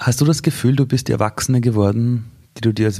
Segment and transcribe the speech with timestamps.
[0.00, 2.24] Hast du das Gefühl, du bist die Erwachsene geworden,
[2.56, 2.90] die du dir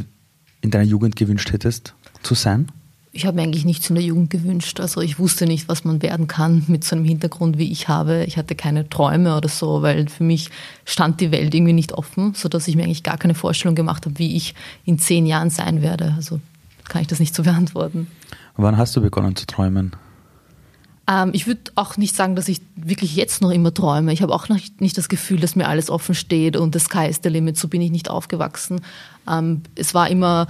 [0.61, 2.71] in deiner Jugend gewünscht hättest zu sein?
[3.11, 4.81] Ich habe mir eigentlich nichts in der Jugend gewünscht.
[4.81, 8.25] Also ich wusste nicht, was man werden kann mit so einem Hintergrund, wie ich habe.
[8.25, 10.51] Ich hatte keine Träume oder so, weil für mich
[10.85, 14.19] stand die Welt irgendwie nicht offen, sodass ich mir eigentlich gar keine Vorstellung gemacht habe,
[14.19, 14.55] wie ich
[14.85, 16.13] in zehn Jahren sein werde.
[16.17, 16.39] Also
[16.85, 18.09] kann ich das nicht so beantworten.
[18.59, 19.93] Wann hast du begonnen zu träumen?
[21.11, 24.13] Ähm, ich würde auch nicht sagen, dass ich wirklich jetzt noch immer träume.
[24.13, 27.07] Ich habe auch noch nicht das Gefühl, dass mir alles offen steht und das Sky
[27.09, 27.57] is the limit.
[27.57, 28.81] So bin ich nicht aufgewachsen.
[29.29, 30.47] Ähm, es war immer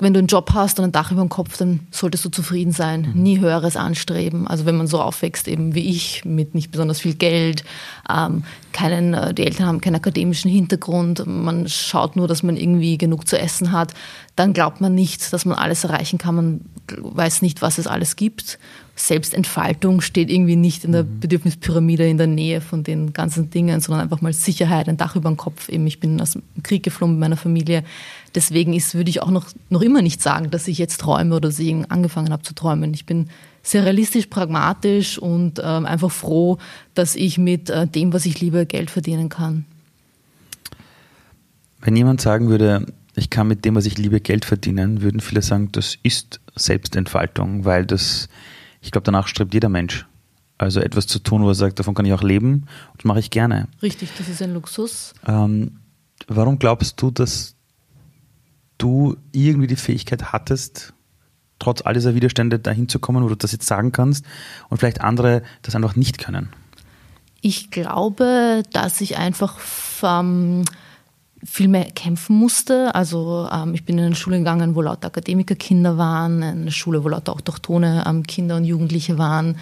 [0.00, 2.72] wenn du einen Job hast und ein Dach über dem Kopf, dann solltest du zufrieden
[2.72, 3.22] sein, mhm.
[3.22, 4.48] nie höheres anstreben.
[4.48, 7.64] Also wenn man so aufwächst, eben wie ich, mit nicht besonders viel Geld,
[8.10, 12.98] ähm, keinen, äh, die Eltern haben keinen akademischen Hintergrund, man schaut nur, dass man irgendwie
[12.98, 13.94] genug zu essen hat,
[14.34, 16.60] dann glaubt man nicht, dass man alles erreichen kann, man
[16.98, 18.58] weiß nicht, was es alles gibt.
[18.96, 21.20] Selbstentfaltung steht irgendwie nicht in der mhm.
[21.20, 25.28] Bedürfnispyramide in der Nähe von den ganzen Dingen, sondern einfach mal Sicherheit, ein Dach über
[25.28, 25.68] dem Kopf.
[25.68, 27.84] Eben, ich bin aus dem Krieg geflohen mit meiner Familie
[28.34, 31.48] Deswegen ist, würde ich auch noch, noch immer nicht sagen, dass ich jetzt träume oder
[31.48, 32.92] dass ich angefangen habe zu träumen.
[32.92, 33.28] Ich bin
[33.62, 36.58] sehr realistisch, pragmatisch und ähm, einfach froh,
[36.94, 39.64] dass ich mit äh, dem, was ich liebe, Geld verdienen kann.
[41.80, 45.42] Wenn jemand sagen würde, ich kann mit dem, was ich liebe, Geld verdienen, würden viele
[45.42, 48.28] sagen, das ist Selbstentfaltung, weil das,
[48.84, 50.06] ich glaube, danach strebt jeder Mensch.
[50.58, 53.18] Also etwas zu tun, wo er sagt, davon kann ich auch leben und das mache
[53.18, 53.66] ich gerne.
[53.82, 55.14] Richtig, das ist ein Luxus.
[55.26, 55.80] Ähm,
[56.28, 57.56] warum glaubst du, dass
[58.78, 60.92] du irgendwie die Fähigkeit hattest,
[61.58, 64.24] trotz all dieser Widerstände dahin zu kommen, wo du das jetzt sagen kannst
[64.68, 66.50] und vielleicht andere das einfach nicht können?
[67.40, 69.58] Ich glaube, dass ich einfach
[70.02, 70.64] ähm,
[71.44, 72.94] viel mehr kämpfen musste.
[72.94, 77.04] Also ähm, ich bin in eine Schule gegangen, wo lauter Akademikerkinder waren, in eine Schule,
[77.04, 79.56] wo lauter autochtone ähm, Kinder und Jugendliche waren,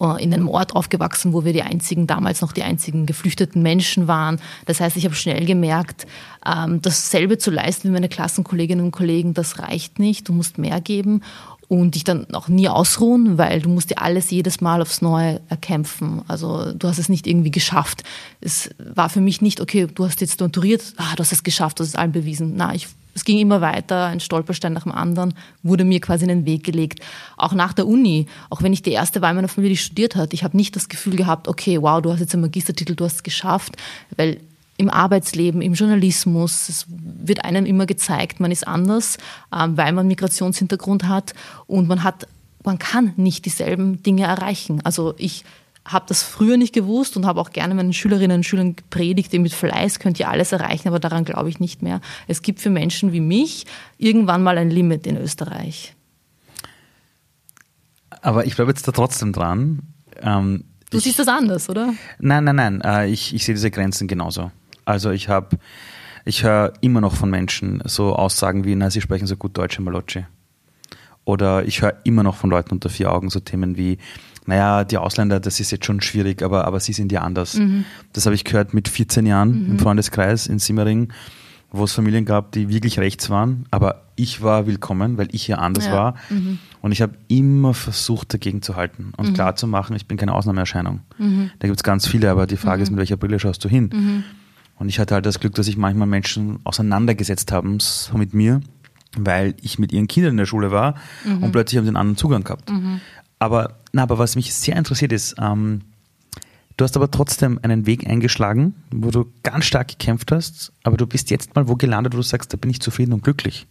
[0.00, 4.08] äh, in einem Ort aufgewachsen, wo wir die einzigen, damals noch die einzigen geflüchteten Menschen
[4.08, 4.40] waren.
[4.66, 6.06] Das heißt, ich habe schnell gemerkt,
[6.46, 10.28] ähm, dasselbe zu leisten wie meine Klassenkolleginnen und Kollegen, das reicht nicht.
[10.28, 11.22] Du musst mehr geben
[11.68, 15.40] und dich dann auch nie ausruhen, weil du musst dir alles jedes Mal aufs Neue
[15.48, 16.22] erkämpfen.
[16.26, 18.04] Also du hast es nicht irgendwie geschafft.
[18.40, 21.78] Es war für mich nicht, okay, du hast jetzt maturiert, ah, du hast es geschafft,
[21.78, 22.54] du hast es allen bewiesen.
[22.56, 25.34] Na, ich es ging immer weiter, ein Stolperstein nach dem anderen
[25.64, 27.00] wurde mir quasi in den Weg gelegt.
[27.36, 30.14] Auch nach der Uni, auch wenn ich die erste war in meiner Familie, die studiert
[30.14, 33.04] hat, ich habe nicht das Gefühl gehabt, okay, wow, du hast jetzt einen Magistertitel, du
[33.04, 33.76] hast es geschafft,
[34.16, 34.38] weil
[34.78, 39.18] im Arbeitsleben, im Journalismus, es wird einem immer gezeigt, man ist anders,
[39.54, 41.34] ähm, weil man Migrationshintergrund hat
[41.66, 42.26] und man hat,
[42.64, 44.80] man kann nicht dieselben Dinge erreichen.
[44.84, 45.44] Also ich
[45.84, 49.52] habe das früher nicht gewusst und habe auch gerne meinen Schülerinnen und Schülern gepredigt, mit
[49.52, 52.00] Fleiß könnt ihr alles erreichen, aber daran glaube ich nicht mehr.
[52.28, 55.94] Es gibt für Menschen wie mich irgendwann mal ein Limit in Österreich.
[58.22, 59.80] Aber ich bleibe jetzt da trotzdem dran.
[60.20, 61.94] Ähm, du ich, siehst das anders, oder?
[62.18, 62.80] Nein, nein, nein.
[62.82, 64.50] Äh, ich, ich sehe diese Grenzen genauso.
[64.88, 65.58] Also ich habe,
[66.24, 69.78] ich höre immer noch von Menschen so Aussagen wie, na, sie sprechen so gut Deutsch,
[69.78, 70.24] Malocci.
[71.26, 73.98] Oder ich höre immer noch von Leuten unter vier Augen so Themen wie,
[74.46, 77.56] naja, die Ausländer, das ist jetzt schon schwierig, aber, aber sie sind ja anders.
[77.56, 77.84] Mhm.
[78.14, 79.70] Das habe ich gehört mit 14 Jahren mhm.
[79.72, 81.12] im Freundeskreis in Simmering,
[81.70, 85.58] wo es Familien gab, die wirklich rechts waren, aber ich war willkommen, weil ich hier
[85.58, 85.92] anders ja.
[85.92, 86.14] war.
[86.30, 86.60] Mhm.
[86.80, 89.34] Und ich habe immer versucht, dagegen zu halten und mhm.
[89.34, 91.00] klar zu machen, ich bin keine Ausnahmeerscheinung.
[91.18, 91.50] Mhm.
[91.58, 92.94] Da gibt es ganz viele, aber die Frage ist, mhm.
[92.94, 94.24] mit welcher Brille schaust du hin?
[94.78, 98.60] Und ich hatte halt das Glück, dass sich manchmal Menschen auseinandergesetzt haben so mit mir,
[99.16, 100.94] weil ich mit ihren Kindern in der Schule war
[101.24, 102.70] und plötzlich haben sie einen anderen Zugang gehabt.
[103.38, 105.82] Aber, na, aber was mich sehr interessiert ist, ähm,
[106.76, 111.06] du hast aber trotzdem einen Weg eingeschlagen, wo du ganz stark gekämpft hast, aber du
[111.06, 113.66] bist jetzt mal wo gelandet, wo du sagst, da bin ich zufrieden und glücklich.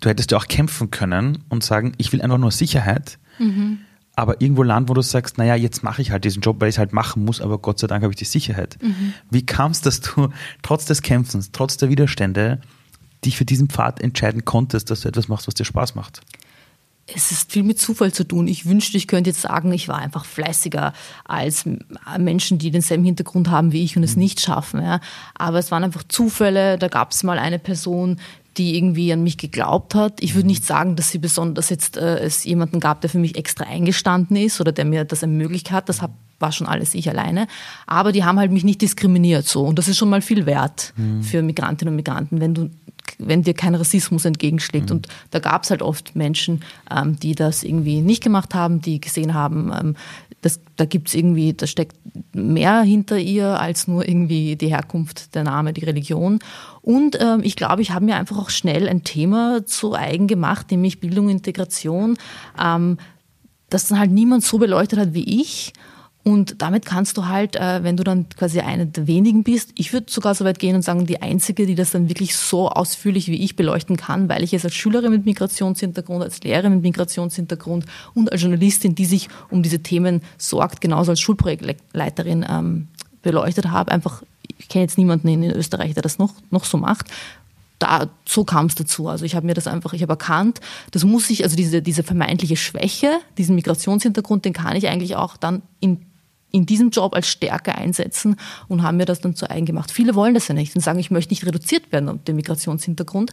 [0.00, 3.80] Du hättest ja auch kämpfen können und sagen, ich will einfach nur Sicherheit, mhm.
[4.20, 6.76] Aber irgendwo landen, wo du sagst, naja, jetzt mache ich halt diesen Job, weil ich
[6.76, 8.78] es halt machen muss, aber Gott sei Dank habe ich die Sicherheit.
[8.82, 9.14] Mhm.
[9.30, 10.28] Wie kam es, dass du
[10.62, 12.60] trotz des Kämpfens, trotz der Widerstände,
[13.24, 16.22] dich für diesen Pfad entscheiden konntest, dass du etwas machst, was dir Spaß macht?
[17.14, 18.46] es ist viel mit Zufall zu tun.
[18.46, 20.92] Ich wünschte, ich könnte jetzt sagen, ich war einfach fleißiger
[21.24, 21.64] als
[22.18, 24.22] Menschen, die denselben Hintergrund haben wie ich und es mhm.
[24.22, 24.82] nicht schaffen.
[24.82, 25.00] Ja.
[25.34, 26.78] Aber es waren einfach Zufälle.
[26.78, 28.20] Da gab es mal eine Person,
[28.56, 30.22] die irgendwie an mich geglaubt hat.
[30.22, 30.50] Ich würde mhm.
[30.50, 34.36] nicht sagen, dass sie besonders jetzt äh, es jemanden gab, der für mich extra eingestanden
[34.36, 35.88] ist oder der mir das ermöglicht hat.
[35.88, 37.46] Das hab, war schon alles ich alleine.
[37.86, 39.64] Aber die haben halt mich nicht diskriminiert so.
[39.64, 41.22] Und das ist schon mal viel wert mhm.
[41.22, 42.70] für Migrantinnen und Migranten, wenn du
[43.18, 44.90] wenn dir kein Rassismus entgegenschlägt.
[44.90, 44.96] Mhm.
[44.96, 49.00] Und da gab es halt oft Menschen, ähm, die das irgendwie nicht gemacht haben, die
[49.00, 49.96] gesehen haben, ähm,
[50.42, 51.96] das, da gibt es irgendwie, da steckt
[52.34, 56.38] mehr hinter ihr als nur irgendwie die Herkunft, der Name, die Religion.
[56.80, 60.70] Und ähm, ich glaube, ich habe mir einfach auch schnell ein Thema zu eigen gemacht,
[60.70, 62.16] nämlich Bildung, Integration,
[62.58, 62.96] ähm,
[63.68, 65.72] das dann halt niemand so beleuchtet hat wie ich
[66.22, 69.94] Und damit kannst du halt, äh, wenn du dann quasi eine der wenigen bist, ich
[69.94, 73.28] würde sogar so weit gehen und sagen, die einzige, die das dann wirklich so ausführlich
[73.28, 77.86] wie ich beleuchten kann, weil ich es als Schülerin mit Migrationshintergrund, als Lehrerin mit Migrationshintergrund
[78.14, 82.88] und als Journalistin, die sich um diese Themen sorgt, genauso als Schulprojektleiterin ähm,
[83.22, 83.90] beleuchtet habe.
[83.90, 84.22] Einfach,
[84.58, 87.06] ich kenne jetzt niemanden in Österreich, der das noch, noch so macht
[87.80, 89.08] da, so kam es dazu.
[89.08, 90.60] Also ich habe mir das einfach, ich habe erkannt,
[90.92, 95.36] das muss ich, also diese, diese vermeintliche Schwäche, diesen Migrationshintergrund, den kann ich eigentlich auch
[95.36, 96.06] dann in
[96.52, 98.36] in diesem Job als Stärke einsetzen
[98.68, 99.90] und haben mir das dann zu eigen gemacht.
[99.90, 103.32] Viele wollen das ja nicht und sagen, ich möchte nicht reduziert werden auf den Migrationshintergrund.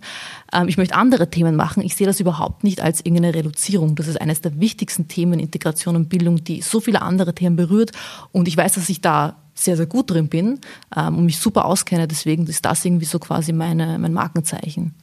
[0.53, 1.83] Ähm, ich möchte andere Themen machen.
[1.83, 3.95] Ich sehe das überhaupt nicht als irgendeine Reduzierung.
[3.95, 7.91] Das ist eines der wichtigsten Themen, Integration und Bildung, die so viele andere Themen berührt.
[8.31, 10.59] Und ich weiß, dass ich da sehr, sehr gut drin bin
[10.95, 12.07] ähm, und mich super auskenne.
[12.07, 14.93] Deswegen ist das irgendwie so quasi meine, mein Markenzeichen.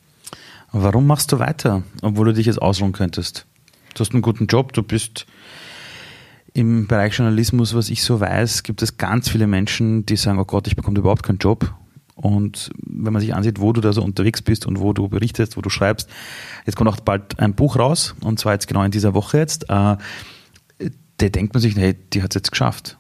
[0.73, 3.47] Warum machst du weiter, obwohl du dich jetzt ausruhen könntest?
[3.95, 5.27] Du hast einen guten Job, du bist
[6.55, 10.45] im Bereich Journalismus, was ich so weiß, gibt es ganz viele Menschen, die sagen, oh
[10.45, 11.75] Gott, ich bekomme überhaupt keinen Job.
[12.15, 15.57] Und wenn man sich ansieht, wo du da so unterwegs bist und wo du berichtest,
[15.57, 16.09] wo du schreibst,
[16.65, 19.65] jetzt kommt auch bald ein Buch raus, und zwar jetzt genau in dieser Woche jetzt,
[19.65, 19.97] äh,
[21.17, 22.99] da denkt man sich, hey, die hat es jetzt geschafft.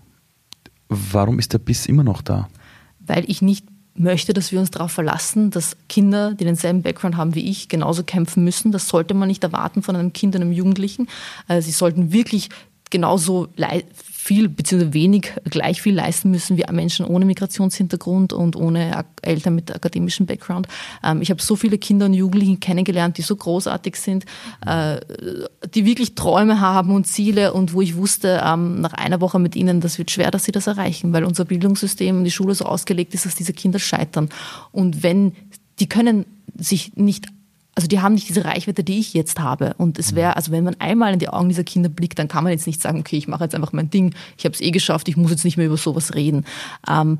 [0.88, 2.48] Warum ist der Biss immer noch da?
[2.98, 7.36] Weil ich nicht möchte, dass wir uns darauf verlassen, dass Kinder, die denselben Background haben
[7.36, 8.72] wie ich, genauso kämpfen müssen.
[8.72, 11.08] Das sollte man nicht erwarten von einem Kind einem Jugendlichen.
[11.46, 12.48] Also sie sollten wirklich
[12.94, 13.48] genauso
[13.98, 14.92] viel bzw.
[14.92, 20.68] wenig gleich viel leisten müssen wie Menschen ohne Migrationshintergrund und ohne Eltern mit akademischem Background.
[21.02, 24.26] Ähm, ich habe so viele Kinder und Jugendliche kennengelernt, die so großartig sind,
[24.64, 25.00] äh,
[25.74, 29.56] die wirklich Träume haben und Ziele und wo ich wusste, ähm, nach einer Woche mit
[29.56, 32.64] ihnen, das wird schwer, dass sie das erreichen, weil unser Bildungssystem und die Schule so
[32.64, 34.28] ausgelegt ist, dass diese Kinder scheitern.
[34.70, 35.32] Und wenn
[35.80, 36.26] die können
[36.56, 37.26] sich nicht
[37.74, 39.74] also die haben nicht diese Reichweite, die ich jetzt habe.
[39.78, 42.44] Und es wäre, also wenn man einmal in die Augen dieser Kinder blickt, dann kann
[42.44, 44.70] man jetzt nicht sagen, okay, ich mache jetzt einfach mein Ding, ich habe es eh
[44.70, 46.44] geschafft, ich muss jetzt nicht mehr über sowas reden.
[46.88, 47.18] Ähm,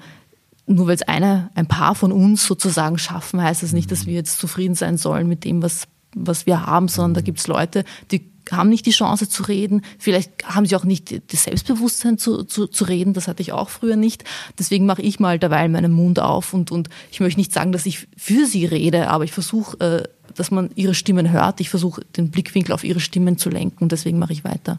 [0.66, 4.14] nur weil es eine, ein paar von uns sozusagen schaffen, heißt das nicht, dass wir
[4.14, 7.84] jetzt zufrieden sein sollen mit dem, was, was wir haben, sondern da gibt es Leute,
[8.10, 9.82] die haben nicht die Chance zu reden.
[9.98, 13.14] Vielleicht haben sie auch nicht das Selbstbewusstsein zu, zu, zu reden.
[13.14, 14.24] Das hatte ich auch früher nicht.
[14.58, 17.86] Deswegen mache ich mal derweil meinen Mund auf und, und ich möchte nicht sagen, dass
[17.86, 21.60] ich für sie rede, aber ich versuche äh, dass man ihre Stimmen hört.
[21.60, 24.78] Ich versuche den Blickwinkel auf ihre Stimmen zu lenken und deswegen mache ich weiter.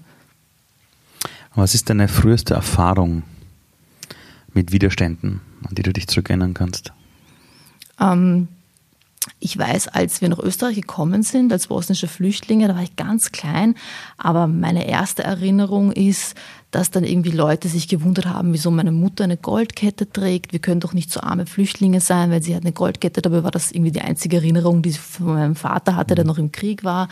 [1.54, 3.24] Was ist deine früheste Erfahrung
[4.54, 6.92] mit Widerständen, an die du dich zurückerinnern kannst?
[8.00, 8.50] Ähm,
[9.39, 13.31] ich weiß, als wir nach Österreich gekommen sind, als bosnische Flüchtlinge, da war ich ganz
[13.31, 13.75] klein,
[14.18, 16.36] aber meine erste Erinnerung ist,
[16.72, 20.51] dass dann irgendwie Leute sich gewundert haben, wieso meine Mutter eine Goldkette trägt.
[20.51, 23.22] Wir können doch nicht so arme Flüchtlinge sein, weil sie hat eine Goldkette.
[23.22, 26.38] Dabei war das irgendwie die einzige Erinnerung, die sie von meinem Vater hatte, der noch
[26.38, 27.07] im Krieg war.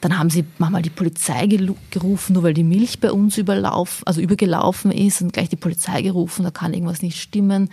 [0.00, 1.46] Dann haben sie manchmal die Polizei
[1.90, 6.02] gerufen, nur weil die Milch bei uns überlaufen, also übergelaufen ist und gleich die Polizei
[6.02, 7.70] gerufen, da kann irgendwas nicht stimmen.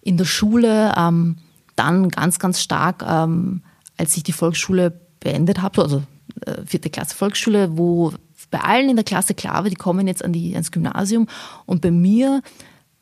[0.00, 1.36] In der Schule ähm,
[1.76, 3.62] dann ganz, ganz stark, ähm,
[3.96, 6.02] als ich die Volksschule beendet habe, also
[6.44, 8.12] äh, vierte Klasse Volksschule, wo
[8.50, 11.26] bei allen in der Klasse klar war, die kommen jetzt an die, ans Gymnasium
[11.66, 12.42] und bei mir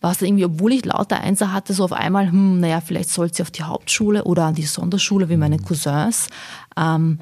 [0.00, 3.32] war es irgendwie, obwohl ich lauter Einser hatte, so auf einmal, hm, naja, vielleicht soll
[3.32, 6.29] sie auf die Hauptschule oder an die Sonderschule wie meine Cousins.
[6.77, 7.20] Ähm,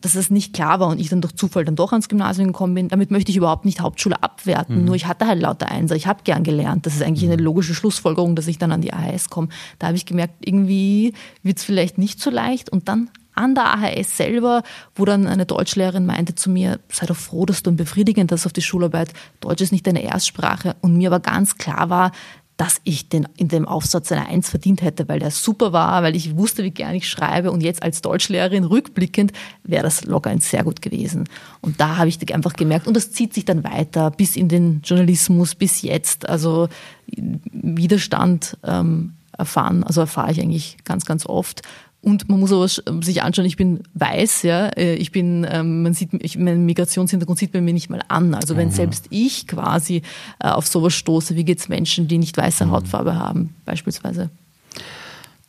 [0.00, 2.74] dass es nicht klar war und ich dann durch Zufall dann doch ans Gymnasium gekommen
[2.74, 2.88] bin.
[2.88, 4.80] Damit möchte ich überhaupt nicht Hauptschule abwerten.
[4.80, 4.84] Mhm.
[4.84, 5.96] Nur ich hatte halt lauter Einser.
[5.96, 6.86] Ich habe gern gelernt.
[6.86, 7.44] Das ist eigentlich eine mhm.
[7.44, 9.48] logische Schlussfolgerung, dass ich dann an die AHS komme.
[9.78, 12.70] Da habe ich gemerkt, irgendwie wird es vielleicht nicht so leicht.
[12.70, 14.62] Und dann an der AHS selber,
[14.94, 18.46] wo dann eine Deutschlehrerin meinte zu mir, sei doch froh, dass du ein befriedigend hast
[18.46, 19.12] auf die Schularbeit.
[19.40, 20.76] Deutsch ist nicht deine Erstsprache.
[20.80, 22.12] Und mir aber ganz klar war,
[22.56, 26.16] dass ich den, in dem Aufsatz eine Eins verdient hätte, weil der super war, weil
[26.16, 29.32] ich wusste, wie gern ich schreibe und jetzt als Deutschlehrerin rückblickend
[29.62, 31.28] wäre das locker ein sehr gut gewesen.
[31.60, 34.80] Und da habe ich einfach gemerkt und das zieht sich dann weiter bis in den
[34.82, 36.28] Journalismus, bis jetzt.
[36.28, 36.68] Also
[37.06, 41.62] Widerstand ähm, erfahren, also erfahre ich eigentlich ganz, ganz oft
[42.06, 42.68] und man muss aber
[43.02, 47.36] sich anschauen, ich bin weiß, ja, äh, ich bin, ähm, man sieht, ich, mein Migrationshintergrund
[47.36, 48.32] sieht man mir nicht mal an.
[48.32, 48.74] Also wenn mhm.
[48.74, 50.02] selbst ich quasi
[50.38, 52.70] äh, auf sowas stoße, wie geht es Menschen, die nicht weiße mhm.
[52.70, 54.30] Hautfarbe haben, beispielsweise?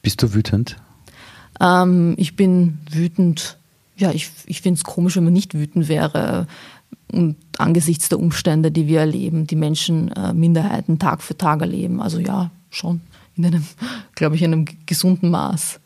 [0.01, 0.77] Bist du wütend?
[1.61, 3.59] Ähm, ich bin wütend.
[3.95, 6.47] Ja, ich, ich finde es komisch, wenn man nicht wütend wäre.
[7.11, 12.01] Und angesichts der Umstände, die wir erleben, die Menschen, äh, Minderheiten Tag für Tag erleben.
[12.01, 13.01] Also ja, schon
[13.35, 13.63] in einem,
[14.15, 15.79] glaube ich, in einem gesunden Maß.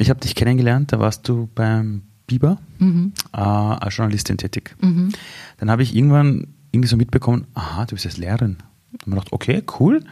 [0.00, 3.12] Ich habe dich kennengelernt, da warst du beim Biber mhm.
[3.34, 4.74] äh, als Journalistin tätig.
[4.80, 5.12] Mhm.
[5.58, 8.56] Dann habe ich irgendwann irgendwie so mitbekommen, aha, du bist jetzt Lehrerin.
[8.92, 10.02] Und man dachte, okay, cool.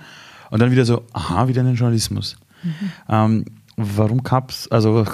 [0.50, 2.37] Und dann wieder so, aha, wieder in den Journalismus.
[2.62, 2.73] Mhm.
[3.09, 3.45] Ähm,
[3.78, 5.07] warum gab es, also,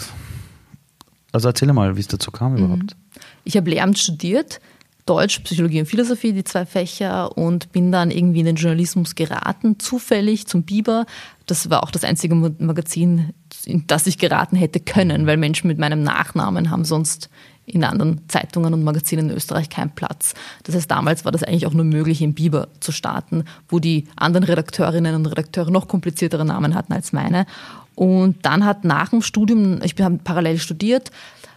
[1.30, 2.58] also erzähl mal, wie es dazu kam mhm.
[2.58, 2.96] überhaupt.
[3.44, 4.60] Ich habe Lehramt studiert,
[5.06, 9.78] Deutsch, Psychologie und Philosophie, die zwei Fächer, und bin dann irgendwie in den Journalismus geraten,
[9.78, 11.06] zufällig zum Biber.
[11.46, 13.34] Das war auch das einzige Magazin,
[13.64, 17.28] in das ich geraten hätte können, weil Menschen mit meinem Nachnamen haben sonst
[17.66, 20.34] in anderen Zeitungen und Magazinen in Österreich keinen Platz.
[20.64, 24.06] Das heißt, damals war das eigentlich auch nur möglich, im Biber zu starten, wo die
[24.16, 27.46] anderen Redakteurinnen und Redakteure noch kompliziertere Namen hatten als meine.
[27.94, 31.10] Und dann hat nach dem Studium, ich habe parallel studiert,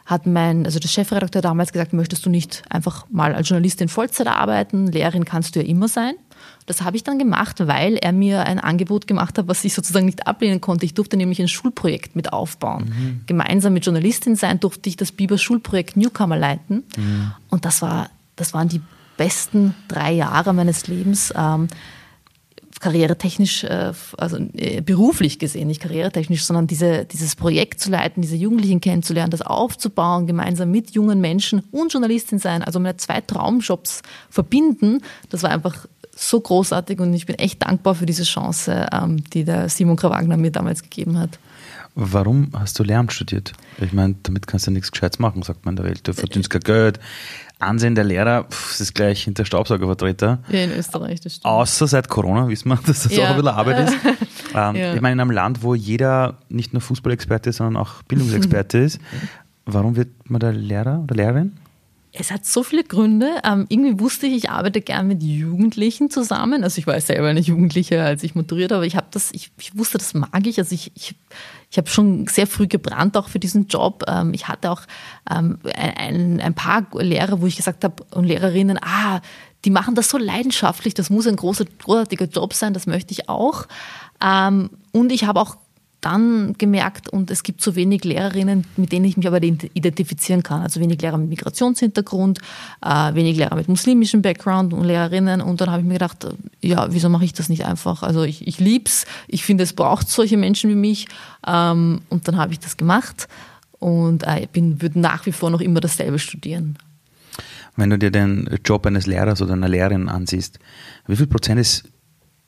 [0.06, 4.27] hat mein, also der Chefredakteur damals gesagt, möchtest du nicht einfach mal als Journalistin Vollzeit
[4.27, 4.88] arbeiten?
[4.88, 6.13] Lehrerin kannst du ja immer sein.
[6.65, 10.06] Das habe ich dann gemacht, weil er mir ein Angebot gemacht hat, was ich sozusagen
[10.06, 10.86] nicht ablehnen konnte.
[10.86, 12.86] Ich durfte nämlich ein Schulprojekt mit aufbauen.
[12.86, 13.22] Mhm.
[13.25, 16.84] Gemeinsam mit Journalistin sein durfte ich das Biber Schulprojekt Newcomer leiten.
[16.98, 17.32] Mhm.
[17.50, 18.82] Und das war, das waren die
[19.17, 21.34] besten drei Jahre meines Lebens.
[21.36, 21.67] Ähm,
[22.79, 28.36] karrieretechnisch, äh, also äh, beruflich gesehen, nicht karrieretechnisch, sondern diese, dieses Projekt zu leiten, diese
[28.36, 34.01] Jugendlichen kennenzulernen, das aufzubauen, gemeinsam mit jungen Menschen und Journalistin sein, also meine zwei Traumjobs
[34.29, 39.24] verbinden, das war einfach so großartig und ich bin echt dankbar für diese Chance, ähm,
[39.31, 41.39] die der Simon Krawagner mir damals gegeben hat.
[41.95, 43.53] Warum hast du Lehramt studiert?
[43.79, 46.07] Ich meine, damit kannst du nichts Gescheites machen, sagt man in der Welt.
[46.07, 47.00] Du verdienst kein Geld,
[47.59, 50.39] Ansehen der Lehrer, pff, ist gleich hinter Staubsaugervertreter.
[50.50, 51.45] Ja, in Österreich, das stimmt.
[51.45, 53.25] Außer seit Corona, wissen wir, dass das ja.
[53.25, 53.97] auch ein bisschen Arbeit ist.
[54.53, 54.93] ähm, ja.
[54.93, 59.00] Ich meine, in einem Land, wo jeder nicht nur Fußballexperte ist, sondern auch Bildungsexperte ist,
[59.65, 61.53] warum wird man da Lehrer oder Lehrerin?
[62.19, 63.41] Es hat so viele Gründe.
[63.43, 66.63] Ähm, irgendwie wusste ich, ich arbeite gern mit Jugendlichen zusammen.
[66.63, 69.77] Also ich war selber eine Jugendliche, als ich maturiert aber ich habe das, ich, ich,
[69.77, 70.57] wusste, das mag ich.
[70.57, 71.15] Also ich, ich,
[71.69, 74.03] ich habe schon sehr früh gebrannt auch für diesen Job.
[74.07, 74.81] Ähm, ich hatte auch
[75.29, 79.21] ähm, ein, ein paar Lehrer, wo ich gesagt habe und Lehrerinnen, ah,
[79.65, 83.27] die machen das so leidenschaftlich, das muss ein großer, großartiger Job sein, das möchte ich
[83.27, 83.65] auch.
[84.24, 85.57] Ähm, und ich habe auch
[86.01, 90.62] dann gemerkt, und es gibt so wenig Lehrerinnen, mit denen ich mich aber identifizieren kann.
[90.62, 92.39] Also wenig Lehrer mit Migrationshintergrund,
[92.84, 95.42] äh, wenig Lehrer mit muslimischem Background und Lehrerinnen.
[95.42, 98.04] Und dann habe ich mir gedacht, äh, ja, wieso mache ich das nicht einfach?
[98.04, 101.08] Also ich, ich lieb's, ich finde, es braucht solche Menschen wie mich.
[101.46, 103.27] Ähm, und dann habe ich das gemacht
[103.80, 106.77] und äh, bin, würde nach wie vor noch immer dasselbe studieren.
[107.75, 110.60] Wenn du dir den Job eines Lehrers oder einer Lehrerin ansiehst,
[111.08, 111.86] wie viel Prozent ist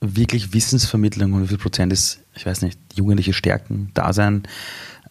[0.02, 4.44] wirklich Wissensvermittlung und wie viel Prozent ist, ich weiß nicht, jugendliche Stärken, Dasein,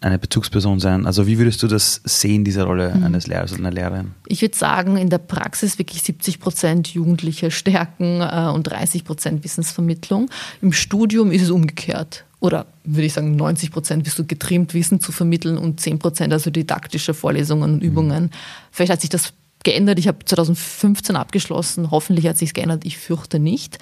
[0.00, 1.06] eine Bezugsperson sein?
[1.06, 3.04] Also wie würdest du das sehen, diese Rolle mhm.
[3.04, 4.12] eines Lehrers oder einer Lehrerin?
[4.26, 9.44] Ich würde sagen, in der Praxis wirklich 70 Prozent jugendliche Stärken äh, und 30 Prozent
[9.44, 10.30] Wissensvermittlung.
[10.62, 12.24] Im Studium ist es umgekehrt.
[12.40, 16.32] Oder würde ich sagen, 90 Prozent bist du getrimmt, Wissen zu vermitteln und 10 Prozent
[16.32, 18.24] also didaktische Vorlesungen und Übungen.
[18.24, 18.30] Mhm.
[18.70, 19.32] Vielleicht hat sich das
[19.64, 19.98] geändert.
[19.98, 21.90] Ich habe 2015 abgeschlossen.
[21.90, 22.84] Hoffentlich hat sich geändert.
[22.84, 23.78] Ich fürchte nicht.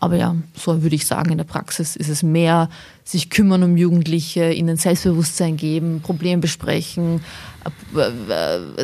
[0.00, 2.68] Aber ja, so würde ich sagen, in der Praxis ist es mehr
[3.04, 7.20] sich kümmern um Jugendliche, ihnen Selbstbewusstsein geben, Probleme besprechen.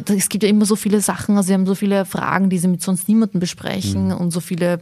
[0.07, 2.69] Es gibt ja immer so viele Sachen, also sie haben so viele Fragen, die sie
[2.69, 4.17] mit sonst niemandem besprechen mhm.
[4.17, 4.81] und so viele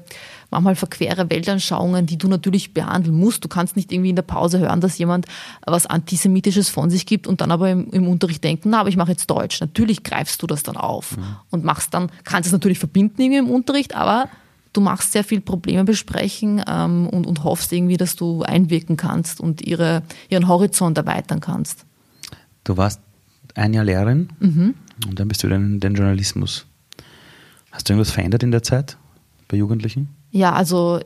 [0.51, 3.45] manchmal verquere Weltanschauungen, die du natürlich behandeln musst.
[3.45, 5.27] Du kannst nicht irgendwie in der Pause hören, dass jemand
[5.67, 8.97] was Antisemitisches von sich gibt und dann aber im, im Unterricht denken, na, aber ich
[8.97, 9.61] mache jetzt Deutsch.
[9.61, 11.37] Natürlich greifst du das dann auf mhm.
[11.51, 14.29] und machst dann, kannst es natürlich verbinden irgendwie im Unterricht, aber
[14.73, 19.41] du machst sehr viel Probleme besprechen ähm, und, und hoffst irgendwie, dass du einwirken kannst
[19.41, 21.85] und ihre, ihren Horizont erweitern kannst.
[22.65, 23.01] Du warst
[23.55, 24.75] ein Jahr Lehrerin mhm.
[25.07, 26.67] und dann bist du in den Journalismus.
[27.71, 28.97] Hast du irgendwas verändert in der Zeit
[29.49, 30.09] bei Jugendlichen?
[30.31, 31.01] Ja, also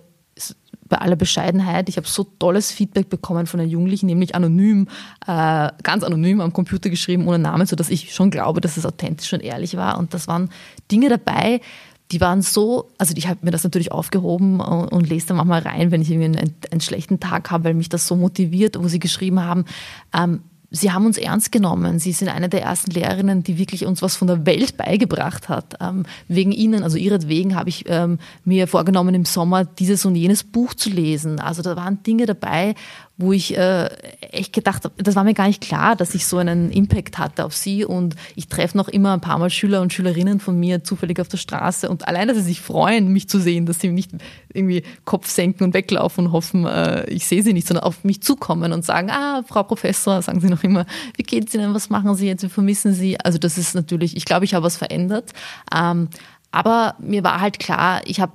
[0.92, 4.88] bei aller Bescheidenheit, ich habe so tolles Feedback bekommen von den Jugendlichen, nämlich anonym,
[5.26, 9.32] äh, ganz anonym am Computer geschrieben, ohne Namen, sodass ich schon glaube, dass es authentisch
[9.32, 9.98] und ehrlich war.
[9.98, 10.50] Und das waren
[10.90, 11.62] Dinge dabei,
[12.10, 15.62] die waren so, also ich habe mir das natürlich aufgehoben und, und lese da manchmal
[15.62, 18.86] rein, wenn ich irgendwie einen, einen schlechten Tag habe, weil mich das so motiviert, wo
[18.86, 19.64] sie geschrieben haben,
[20.12, 20.42] ähm,
[20.74, 21.98] Sie haben uns ernst genommen.
[21.98, 25.76] Sie sind eine der ersten Lehrerinnen, die wirklich uns was von der Welt beigebracht hat.
[25.80, 30.42] Ähm, wegen Ihnen, also Ihretwegen, habe ich ähm, mir vorgenommen, im Sommer dieses und jenes
[30.42, 31.40] Buch zu lesen.
[31.40, 32.74] Also da waren Dinge dabei,
[33.22, 33.86] wo ich äh,
[34.32, 37.44] echt gedacht habe, das war mir gar nicht klar, dass ich so einen Impact hatte
[37.44, 37.84] auf sie.
[37.84, 41.28] Und ich treffe noch immer ein paar Mal Schüler und Schülerinnen von mir zufällig auf
[41.28, 41.88] der Straße.
[41.88, 44.10] Und allein, dass sie sich freuen, mich zu sehen, dass sie nicht
[44.52, 48.22] irgendwie Kopf senken und weglaufen und hoffen, äh, ich sehe sie nicht, sondern auf mich
[48.22, 50.84] zukommen und sagen, ah, Frau Professor, sagen sie noch immer,
[51.16, 53.18] wie geht's Ihnen, was machen Sie jetzt, wir vermissen Sie.
[53.20, 55.32] Also das ist natürlich, ich glaube, ich habe was verändert.
[55.74, 56.08] Ähm,
[56.50, 58.32] aber mir war halt klar, ich habe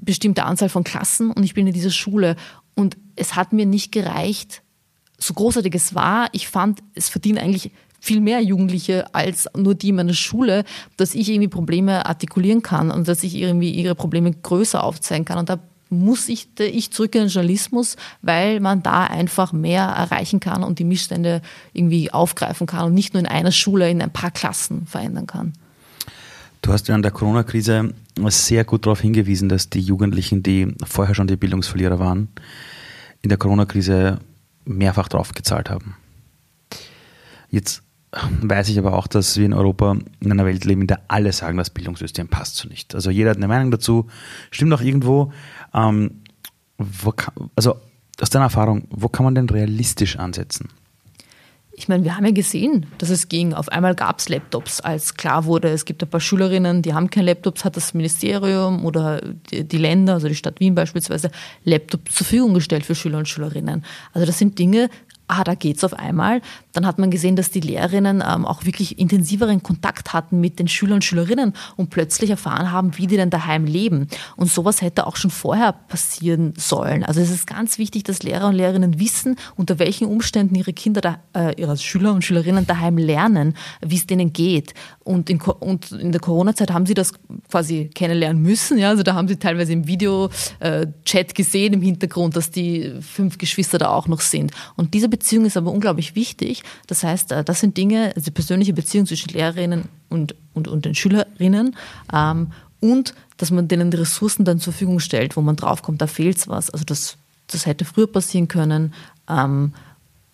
[0.00, 2.36] bestimmte Anzahl von Klassen und ich bin in dieser Schule
[2.74, 4.62] und es hat mir nicht gereicht,
[5.18, 6.28] so großartig es war.
[6.32, 10.64] Ich fand, es verdienen eigentlich viel mehr Jugendliche als nur die in meiner Schule,
[10.96, 15.38] dass ich irgendwie Probleme artikulieren kann und dass ich irgendwie ihre Probleme größer aufzeigen kann.
[15.38, 20.40] Und da muss ich, ich zurück in den Journalismus, weil man da einfach mehr erreichen
[20.40, 21.40] kann und die Missstände
[21.72, 25.52] irgendwie aufgreifen kann und nicht nur in einer Schule, in ein paar Klassen verändern kann.
[26.62, 27.94] Du hast während der Corona-Krise
[28.28, 32.28] sehr gut darauf hingewiesen, dass die Jugendlichen, die vorher schon die Bildungsverlierer waren,
[33.24, 34.18] in der Corona-Krise
[34.66, 35.96] mehrfach drauf gezahlt haben.
[37.48, 37.82] Jetzt
[38.42, 41.32] weiß ich aber auch, dass wir in Europa in einer Welt leben, in der alle
[41.32, 42.94] sagen, das Bildungssystem passt so nicht.
[42.94, 44.08] Also jeder hat eine Meinung dazu,
[44.50, 45.32] stimmt auch irgendwo.
[45.72, 46.22] Ähm,
[47.16, 47.76] kann, also
[48.20, 50.68] aus deiner Erfahrung, wo kann man denn realistisch ansetzen?
[51.76, 53.52] Ich meine, wir haben ja gesehen, dass es ging.
[53.52, 57.10] Auf einmal gab es Laptops, als klar wurde, es gibt ein paar Schülerinnen, die haben
[57.10, 61.30] keine Laptops, hat das Ministerium oder die, Länder, also die Stadt Wien beispielsweise,
[61.64, 63.84] Laptops zur Verfügung gestellt für Schüler und Schülerinnen.
[64.12, 64.88] Also das sind Dinge,
[65.28, 66.40] ah, da geht's auf einmal.
[66.72, 70.68] Dann hat man gesehen, dass die Lehrerinnen ähm, auch wirklich intensiveren Kontakt hatten mit den
[70.68, 74.08] Schülern und Schülerinnen und plötzlich erfahren haben, wie die denn daheim leben.
[74.36, 77.04] Und sowas hätte auch schon vorher passieren sollen.
[77.04, 81.00] Also es ist ganz wichtig, dass Lehrer und Lehrerinnen wissen, unter welchen Umständen ihre Kinder,
[81.00, 84.74] da, äh, ihre Schüler und Schülerinnen daheim lernen, wie es denen geht.
[85.04, 87.12] Und in, und in der Corona-Zeit haben sie das
[87.50, 88.78] quasi kennenlernen müssen.
[88.78, 88.88] Ja?
[88.88, 93.78] Also da haben sie teilweise im Video-Chat äh, gesehen im Hintergrund, dass die fünf Geschwister
[93.78, 94.52] da auch noch sind.
[94.76, 96.62] Und diese Beziehung ist aber unglaublich wichtig.
[96.86, 100.86] Das heißt, äh, das sind Dinge, also die persönliche Beziehung zwischen Lehrerinnen und, und, und
[100.86, 101.76] den Schülerinnen
[102.12, 106.06] ähm, und dass man denen die Ressourcen dann zur Verfügung stellt, wo man draufkommt, da
[106.06, 106.70] fehlt was.
[106.70, 108.94] Also das, das hätte früher passieren können.
[109.28, 109.72] Ähm,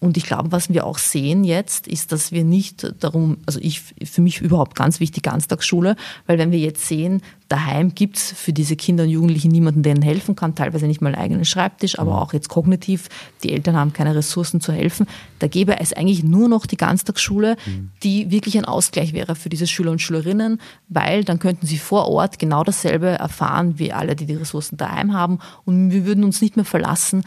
[0.00, 3.82] und ich glaube, was wir auch sehen jetzt, ist, dass wir nicht darum, also ich,
[4.02, 5.94] für mich überhaupt ganz wichtig, Ganztagsschule,
[6.26, 10.02] weil wenn wir jetzt sehen, daheim gibt's für diese Kinder und Jugendlichen niemanden, der ihnen
[10.02, 12.18] helfen kann, teilweise nicht mal einen eigenen Schreibtisch, aber mhm.
[12.18, 13.08] auch jetzt kognitiv,
[13.42, 15.06] die Eltern haben keine Ressourcen zu helfen,
[15.38, 17.90] da gäbe es eigentlich nur noch die Ganztagsschule, mhm.
[18.02, 22.08] die wirklich ein Ausgleich wäre für diese Schüler und Schülerinnen, weil dann könnten sie vor
[22.08, 26.40] Ort genau dasselbe erfahren wie alle, die die Ressourcen daheim haben und wir würden uns
[26.40, 27.22] nicht mehr verlassen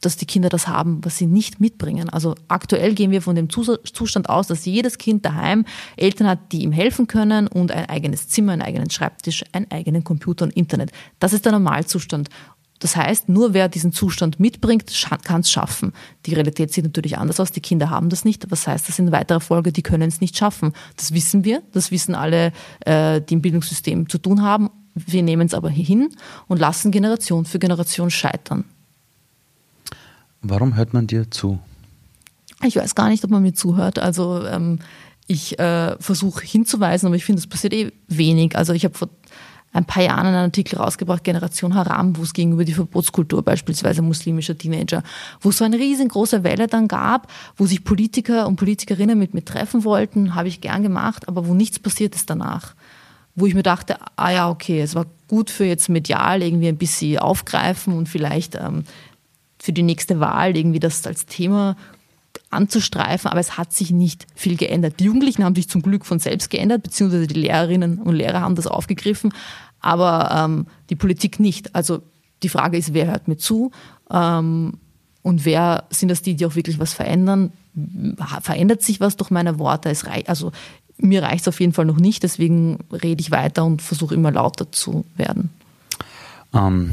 [0.00, 2.08] dass die Kinder das haben, was sie nicht mitbringen.
[2.08, 5.64] Also aktuell gehen wir von dem Zustand aus, dass jedes Kind daheim
[5.96, 10.04] Eltern hat, die ihm helfen können und ein eigenes Zimmer, einen eigenen Schreibtisch, einen eigenen
[10.04, 10.90] Computer und Internet.
[11.18, 12.28] Das ist der Normalzustand.
[12.80, 14.90] Das heißt, nur wer diesen Zustand mitbringt,
[15.22, 15.92] kann es schaffen.
[16.24, 17.52] Die Realität sieht natürlich anders aus.
[17.52, 18.50] Die Kinder haben das nicht.
[18.50, 19.70] Was heißt das in weiterer Folge?
[19.70, 20.72] Die können es nicht schaffen.
[20.96, 21.62] Das wissen wir.
[21.72, 22.52] Das wissen alle,
[22.86, 24.70] äh, die im Bildungssystem zu tun haben.
[24.94, 26.08] Wir nehmen es aber hin
[26.48, 28.64] und lassen Generation für Generation scheitern.
[30.42, 31.58] Warum hört man dir zu?
[32.62, 33.98] Ich weiß gar nicht, ob man mir zuhört.
[33.98, 34.80] Also ähm,
[35.26, 38.56] ich äh, versuche hinzuweisen, aber ich finde, es passiert eh wenig.
[38.56, 39.08] Also ich habe vor
[39.72, 44.58] ein paar Jahren einen Artikel rausgebracht, Generation Haram, wo es gegenüber die Verbotskultur beispielsweise muslimischer
[44.58, 45.02] Teenager,
[45.40, 49.44] wo es so eine riesengroße Welle dann gab, wo sich Politiker und Politikerinnen mit mir
[49.44, 52.74] treffen wollten, habe ich gern gemacht, aber wo nichts passiert ist danach.
[53.36, 56.76] Wo ich mir dachte, ah ja, okay, es war gut für jetzt medial irgendwie ein
[56.76, 58.82] bisschen aufgreifen und vielleicht ähm,
[59.60, 61.76] für die nächste Wahl irgendwie das als Thema
[62.50, 64.98] anzustreifen, aber es hat sich nicht viel geändert.
[64.98, 68.54] Die Jugendlichen haben sich zum Glück von selbst geändert, beziehungsweise die Lehrerinnen und Lehrer haben
[68.54, 69.32] das aufgegriffen,
[69.80, 71.74] aber ähm, die Politik nicht.
[71.74, 72.02] Also
[72.42, 73.70] die Frage ist, wer hört mir zu
[74.10, 74.74] ähm,
[75.22, 77.52] und wer sind das die, die auch wirklich was verändern?
[78.40, 79.90] Verändert sich was durch meine Worte?
[79.90, 80.50] Es reich, also
[80.96, 84.32] mir reicht es auf jeden Fall noch nicht, deswegen rede ich weiter und versuche immer
[84.32, 85.50] lauter zu werden.
[86.52, 86.90] Ähm,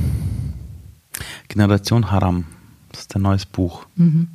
[1.47, 2.45] Generation Haram
[2.91, 3.85] das ist ein neues Buch.
[3.95, 4.27] Mhm.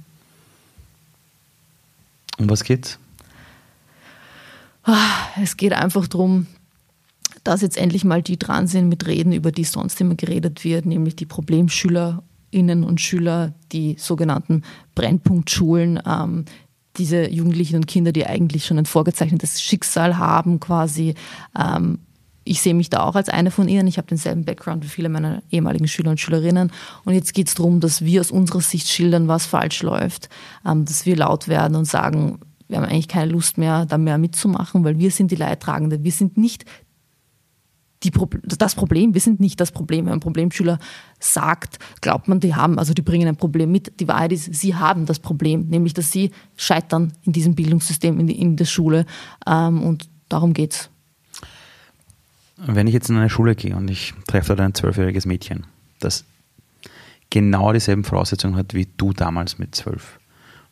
[2.38, 2.98] Um was geht's?
[4.84, 6.46] Ah, es geht einfach darum,
[7.44, 10.86] dass jetzt endlich mal die dran sind mit Reden, über die sonst immer geredet wird,
[10.86, 14.62] nämlich die Problemschülerinnen und Schüler, die sogenannten
[14.94, 16.44] Brennpunktschulen, ähm,
[16.96, 21.14] diese Jugendlichen und Kinder, die eigentlich schon ein vorgezeichnetes Schicksal haben, quasi
[21.58, 22.00] ähm,
[22.44, 23.86] ich sehe mich da auch als eine von ihnen.
[23.86, 26.72] Ich habe denselben Background wie viele meiner ehemaligen Schüler und Schülerinnen.
[27.04, 30.28] Und jetzt geht es darum, dass wir aus unserer Sicht schildern, was falsch läuft,
[30.66, 34.18] ähm, dass wir laut werden und sagen, wir haben eigentlich keine Lust mehr, da mehr
[34.18, 36.02] mitzumachen, weil wir sind die Leidtragende.
[36.02, 36.64] Wir sind nicht
[38.10, 40.06] Pro das Problem, wir sind nicht das Problem.
[40.06, 40.80] Wenn ein Problemschüler
[41.20, 44.00] sagt, glaubt man, die haben, also die bringen ein Problem mit.
[44.00, 48.26] Die Wahrheit ist, sie haben das Problem, nämlich dass sie scheitern in diesem Bildungssystem, in,
[48.26, 49.06] die, in der Schule.
[49.46, 50.91] Ähm, und darum geht's.
[52.64, 55.66] Wenn ich jetzt in eine Schule gehe und ich treffe dort ein zwölfjähriges Mädchen,
[55.98, 56.24] das
[57.30, 60.20] genau dieselben Voraussetzungen hat wie du damals mit zwölf,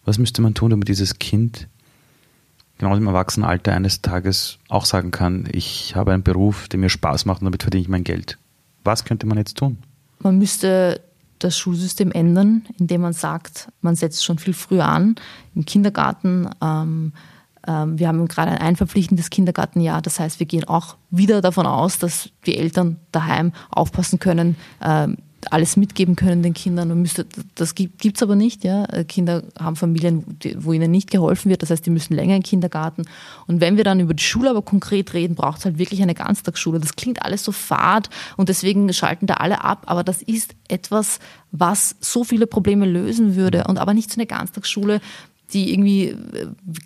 [0.05, 1.69] was müsste man tun, damit dieses Kind
[2.79, 7.27] genau im Erwachsenenalter eines Tages auch sagen kann, ich habe einen Beruf, der mir Spaß
[7.27, 8.39] macht und damit verdiene ich mein Geld?
[8.85, 9.79] Was könnte man jetzt tun?
[10.21, 11.01] Man müsste
[11.39, 15.17] das Schulsystem ändern, indem man sagt, man setzt schon viel früher an,
[15.55, 16.49] im Kindergarten.
[16.63, 17.13] Ähm,
[17.71, 20.03] wir haben gerade ein einverpflichtendes Kindergartenjahr.
[20.03, 25.19] Das heißt, wir gehen auch wieder davon aus, dass die Eltern daheim aufpassen können, ähm,
[25.51, 26.89] alles mitgeben können den Kindern.
[26.89, 28.65] Man müsste, das gibt es aber nicht.
[28.65, 28.87] Ja?
[29.05, 30.25] Kinder haben Familien,
[30.57, 31.63] wo ihnen nicht geholfen wird.
[31.63, 33.05] Das heißt, die müssen länger in den Kindergarten.
[33.47, 36.15] Und wenn wir dann über die Schule aber konkret reden, braucht es halt wirklich eine
[36.15, 36.79] Ganztagsschule.
[36.79, 39.85] Das klingt alles so fad und deswegen schalten da alle ab.
[39.87, 41.21] Aber das ist etwas,
[41.53, 45.01] was so viele Probleme lösen würde und aber nicht so eine Ganztagsschule,
[45.53, 46.17] die irgendwie äh,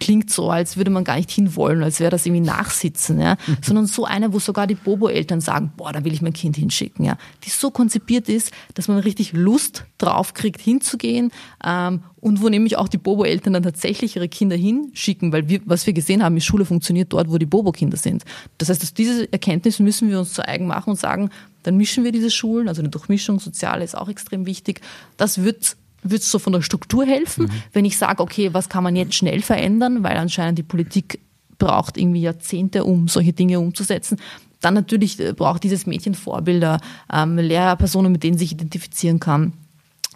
[0.00, 3.57] klingt so, als würde man gar nicht hinwollen, als wäre das irgendwie Nachsitzen, ja, mhm.
[3.62, 7.05] sondern so eine, wo sogar die Bobo-Eltern sagen, boah, da will ich mein Kind hinschicken,
[7.05, 11.31] ja, die so konzipiert ist, dass man richtig Lust drauf kriegt, hinzugehen
[11.64, 15.87] ähm, und wo nämlich auch die Bobo-Eltern dann tatsächlich ihre Kinder hinschicken, weil wir, was
[15.87, 18.24] wir gesehen haben, die Schule funktioniert dort, wo die Bobo-Kinder sind.
[18.59, 21.31] Das heißt, dass diese Erkenntnis müssen wir uns zu eigen machen und sagen,
[21.64, 24.81] dann mischen wir diese Schulen, also eine Durchmischung, Soziale ist auch extrem wichtig.
[25.16, 27.51] Das wird würde es so von der Struktur helfen, mhm.
[27.73, 31.21] wenn ich sage, okay, was kann man jetzt schnell verändern, weil anscheinend die Politik
[31.59, 34.19] braucht irgendwie Jahrzehnte, um solche Dinge umzusetzen.
[34.61, 36.81] Dann natürlich äh, braucht dieses Mädchen Vorbilder,
[37.12, 39.53] ähm, Lehrpersonen, mit denen sich identifizieren kann.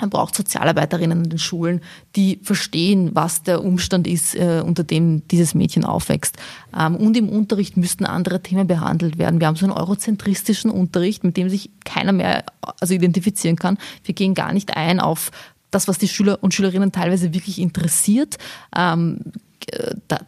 [0.01, 1.81] Man braucht Sozialarbeiterinnen in den Schulen,
[2.14, 6.37] die verstehen, was der Umstand ist, äh, unter dem dieses Mädchen aufwächst.
[6.79, 9.40] Ähm, und im Unterricht müssten andere Themen behandelt werden.
[9.40, 12.44] Wir haben so einen eurozentristischen Unterricht, mit dem sich keiner mehr
[12.81, 13.77] also identifizieren kann.
[14.05, 15.31] Wir gehen gar nicht ein auf
[15.70, 18.37] das, was die Schüler und Schülerinnen teilweise wirklich interessiert.
[18.76, 19.20] Ähm,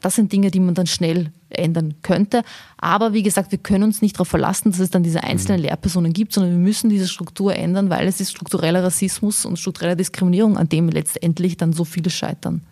[0.00, 2.42] das sind Dinge, die man dann schnell ändern könnte.
[2.76, 5.66] Aber wie gesagt, wir können uns nicht darauf verlassen, dass es dann diese einzelnen mhm.
[5.66, 9.96] Lehrpersonen gibt, sondern wir müssen diese Struktur ändern, weil es ist struktureller Rassismus und strukturelle
[9.96, 12.62] Diskriminierung, an dem letztendlich dann so viele scheitern.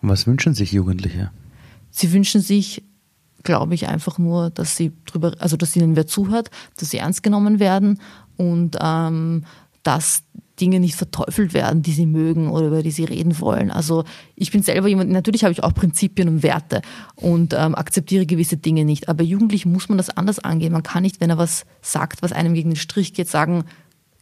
[0.00, 1.30] Und was wünschen sich Jugendliche?
[1.90, 2.82] Sie wünschen sich,
[3.42, 7.22] glaube ich, einfach nur, dass sie drüber, also dass ihnen wer zuhört, dass sie ernst
[7.22, 8.00] genommen werden
[8.36, 9.44] und ähm,
[9.82, 10.22] dass
[10.60, 13.70] Dinge nicht verteufelt werden, die sie mögen oder über die sie reden wollen.
[13.70, 14.04] Also
[14.36, 16.82] ich bin selber jemand, natürlich habe ich auch Prinzipien und Werte
[17.14, 19.08] und ähm, akzeptiere gewisse Dinge nicht.
[19.08, 20.72] Aber Jugendlichen muss man das anders angehen.
[20.72, 23.64] Man kann nicht, wenn er was sagt, was einem gegen den Strich geht, sagen,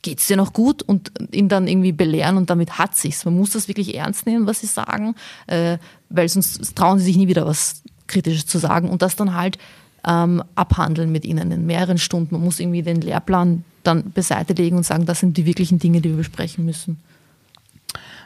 [0.02, 3.24] geht's dir noch gut und ihn dann irgendwie belehren und damit hat sich's.
[3.24, 5.14] Man muss das wirklich ernst nehmen, was sie sagen,
[5.48, 5.78] äh,
[6.10, 9.58] weil sonst trauen sie sich nie wieder was Kritisches zu sagen und das dann halt
[10.06, 12.36] ähm, abhandeln mit ihnen in mehreren Stunden.
[12.36, 16.00] Man muss irgendwie den Lehrplan dann beiseite legen und sagen, das sind die wirklichen Dinge,
[16.00, 16.98] die wir besprechen müssen.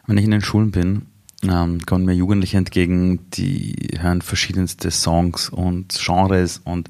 [0.06, 1.02] Wenn ich in den Schulen bin,
[1.48, 6.88] ähm, kommen mir Jugendliche entgegen, die hören verschiedenste Songs und Genres und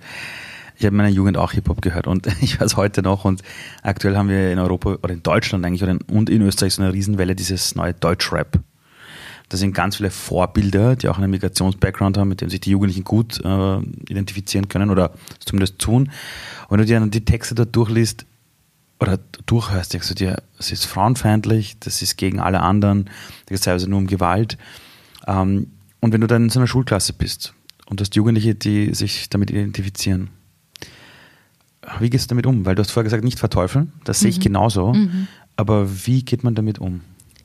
[0.77, 3.43] ich habe in meiner Jugend auch Hip-Hop gehört und ich weiß heute noch und
[3.83, 7.37] aktuell haben wir in Europa oder in Deutschland eigentlich und in Österreich so eine Riesenwelle
[7.37, 8.59] dieses neue Deutschrap.
[9.51, 13.03] Da sind ganz viele Vorbilder, die auch einen Migrations-Background haben, mit dem sich die Jugendlichen
[13.03, 13.79] gut äh,
[14.09, 16.11] identifizieren können oder zumindest tun.
[16.69, 18.27] Und wenn du dir dann die Texte da durchliest,
[19.01, 23.59] oder durchhörst, denkst du dir, es ist frauenfeindlich, das ist gegen alle anderen, da geht
[23.59, 24.59] es teilweise nur um Gewalt.
[25.27, 27.55] Ähm, und wenn du dann in so einer Schulklasse bist
[27.87, 30.29] und hast Jugendliche, die sich damit identifizieren,
[31.99, 32.67] wie gehst du damit um?
[32.67, 34.23] Weil du hast vorher gesagt, nicht verteufeln, das mhm.
[34.23, 34.43] sehe ich mhm.
[34.43, 35.29] genauso, mhm.
[35.57, 37.01] aber wie geht man damit um?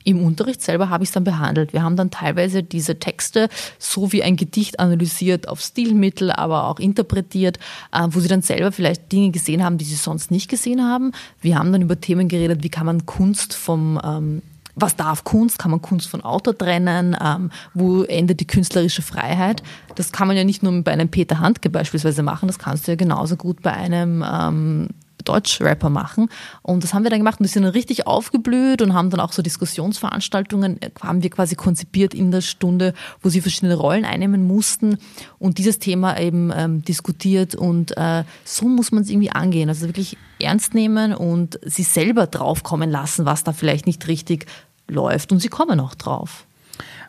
[0.06, 1.72] Im Unterricht selber habe ich es dann behandelt.
[1.72, 3.48] Wir haben dann teilweise diese Texte
[3.80, 7.58] so wie ein Gedicht analysiert, auf Stilmittel, aber auch interpretiert,
[7.92, 11.10] äh, wo sie dann selber vielleicht Dinge gesehen haben, die sie sonst nicht gesehen haben.
[11.40, 14.42] Wir haben dann über Themen geredet, wie kann man Kunst vom ähm,
[14.76, 15.58] was darf Kunst?
[15.58, 17.16] Kann man Kunst von Autor trennen?
[17.20, 19.64] Ähm, wo endet die künstlerische Freiheit?
[19.96, 22.92] Das kann man ja nicht nur bei einem Peter Handke beispielsweise machen, das kannst du
[22.92, 24.88] ja genauso gut bei einem ähm,
[25.26, 26.28] Deutsch-Rapper machen.
[26.62, 29.20] Und das haben wir dann gemacht und die sind dann richtig aufgeblüht und haben dann
[29.20, 34.04] auch so Diskussionsveranstaltungen, äh, haben wir quasi konzipiert in der Stunde, wo sie verschiedene Rollen
[34.04, 34.98] einnehmen mussten
[35.38, 39.68] und dieses Thema eben ähm, diskutiert und äh, so muss man es irgendwie angehen.
[39.68, 44.46] Also wirklich ernst nehmen und sie selber draufkommen lassen, was da vielleicht nicht richtig
[44.88, 46.46] läuft und sie kommen auch drauf.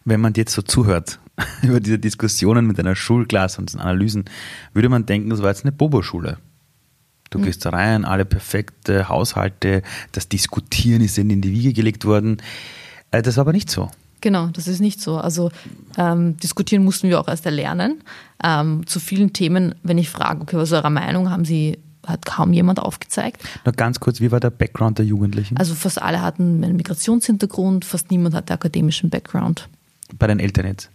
[0.06, 1.20] Wenn man jetzt so zuhört,
[1.62, 4.26] über diese Diskussionen mit einer Schulklasse und diesen Analysen,
[4.74, 6.38] würde man denken, das war jetzt eine Bobo-Schule.
[7.30, 7.44] Du mhm.
[7.44, 12.38] gehst da rein, alle perfekte Haushalte, das Diskutieren ist in die Wiege gelegt worden.
[13.12, 13.90] Äh, das war aber nicht so.
[14.22, 15.18] Genau, das ist nicht so.
[15.18, 15.52] Also
[15.98, 18.04] ähm, diskutieren mussten wir auch erst erlernen.
[18.44, 22.26] Ähm, zu vielen Themen, wenn ich frage, okay, was ist eure Meinung, haben sie hat
[22.26, 23.44] kaum jemand aufgezeigt.
[23.66, 25.58] Noch ganz kurz, wie war der Background der Jugendlichen?
[25.58, 29.68] Also fast alle hatten einen Migrationshintergrund, fast niemand hatte akademischen Background.
[30.18, 30.90] Bei den Eltern jetzt?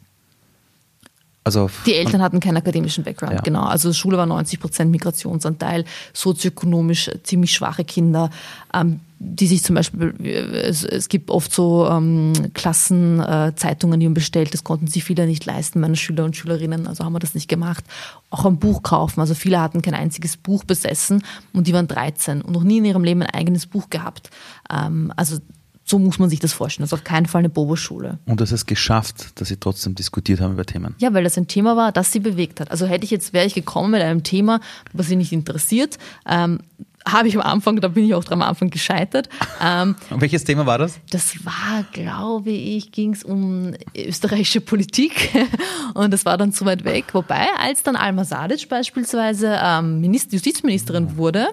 [1.45, 3.41] Also die Eltern hatten keinen akademischen Background, ja.
[3.41, 3.65] genau.
[3.65, 8.31] Also Schule war 90 Prozent Migrationsanteil, sozioökonomisch ziemlich schwache Kinder,
[8.73, 14.15] ähm, die sich zum Beispiel, es, es gibt oft so ähm, Klassenzeitungen, äh, die man
[14.15, 17.35] bestellt, das konnten sich viele nicht leisten, meine Schüler und Schülerinnen, also haben wir das
[17.35, 17.85] nicht gemacht.
[18.31, 22.43] Auch ein Buch kaufen, also viele hatten kein einziges Buch besessen und die waren 13
[22.43, 24.31] und noch nie in ihrem Leben ein eigenes Buch gehabt.
[24.71, 25.39] Ähm, also
[25.85, 26.85] so muss man sich das vorstellen.
[26.85, 28.18] Das ist auf keinen Fall eine Bobo-Schule.
[28.27, 30.95] Und das ist geschafft, dass sie trotzdem diskutiert haben über Themen.
[30.99, 32.71] Ja, weil das ein Thema war, das sie bewegt hat.
[32.71, 34.61] Also hätte ich jetzt, wäre ich gekommen mit einem Thema,
[34.92, 36.61] was sie nicht interessiert, ähm,
[37.07, 39.29] habe ich am Anfang, da bin ich auch am Anfang gescheitert.
[39.61, 41.01] Ähm, Und welches Thema war das?
[41.11, 45.31] Das war, glaube ich, ging es um österreichische Politik
[45.95, 47.07] und das war dann zu weit weg.
[47.12, 51.49] Wobei, als dann Alma Sadic beispielsweise ähm, Justizministerin wurde,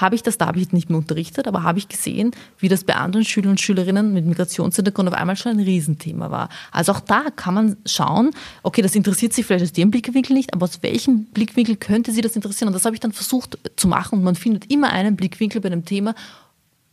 [0.00, 2.84] habe ich das, da habe ich nicht mehr unterrichtet, aber habe ich gesehen, wie das
[2.84, 6.48] bei anderen Schülern und Schülerinnen mit Migrationshintergrund auf einmal schon ein Riesenthema war.
[6.72, 8.30] Also auch da kann man schauen,
[8.62, 12.20] okay, das interessiert sie vielleicht aus dem Blickwinkel nicht, aber aus welchem Blickwinkel könnte sie
[12.20, 12.68] das interessieren?
[12.68, 15.68] Und das habe ich dann versucht zu machen und man findet immer einen Blickwinkel bei
[15.68, 16.14] einem Thema,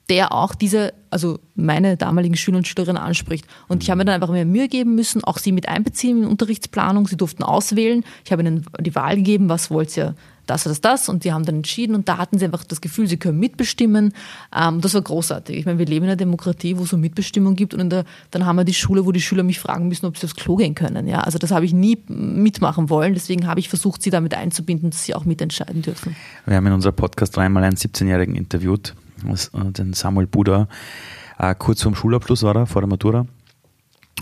[0.10, 3.46] der auch diese, also meine damaligen Schüler und Schülerinnen anspricht.
[3.68, 6.30] Und ich habe mir dann einfach mehr Mühe geben müssen, auch sie mit einbeziehen in
[6.30, 7.08] Unterrichtsplanung.
[7.08, 8.06] Sie durften auswählen.
[8.24, 10.16] Ich habe ihnen die Wahl gegeben, was wollt ihr
[10.48, 12.82] das oder das, das und die haben dann entschieden und da hatten sie einfach das
[12.82, 14.14] Gefühl, sie können mitbestimmen.
[14.56, 15.58] Ähm, das war großartig.
[15.58, 18.46] Ich meine, wir leben in einer Demokratie, wo es so Mitbestimmung gibt und der, dann
[18.46, 20.76] haben wir die Schule, wo die Schüler mich fragen müssen, ob sie aufs Klo gehen
[20.76, 21.08] können.
[21.08, 23.14] Ja, also das habe ich nie mitmachen wollen.
[23.14, 26.16] Deswegen habe ich versucht, sie damit einzubinden, dass sie auch mitentscheiden dürfen.
[26.46, 30.68] Wir haben in unserem Podcast dreimal einen 17-Jährigen interviewt, äh, den Samuel Buda.
[31.38, 33.26] Äh, kurz vorm Schulabschluss war er, vor der Matura.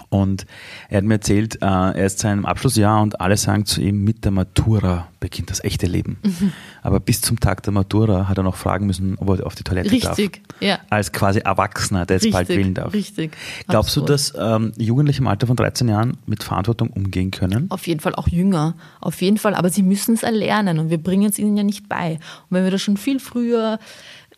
[0.09, 0.45] Und
[0.89, 4.23] er hat mir erzählt, äh, er ist seinem Abschlussjahr und alle sagen zu ihm, mit
[4.25, 6.17] der Matura beginnt das echte Leben.
[6.23, 6.51] Mhm.
[6.81, 9.63] Aber bis zum Tag der Matura hat er noch fragen müssen, ob er auf die
[9.63, 10.17] Toilette Richtig, darf.
[10.17, 10.79] Richtig, ja.
[10.89, 12.93] Als quasi Erwachsener, der jetzt Richtig, bald wählen darf.
[12.93, 13.35] Richtig.
[13.67, 14.09] Glaubst Absolut.
[14.09, 17.71] du, dass ähm, Jugendliche im Alter von 13 Jahren mit Verantwortung umgehen können?
[17.71, 18.75] Auf jeden Fall auch jünger.
[19.01, 19.55] Auf jeden Fall.
[19.55, 22.13] Aber sie müssen es erlernen und wir bringen es ihnen ja nicht bei.
[22.13, 23.79] Und wenn wir das schon viel früher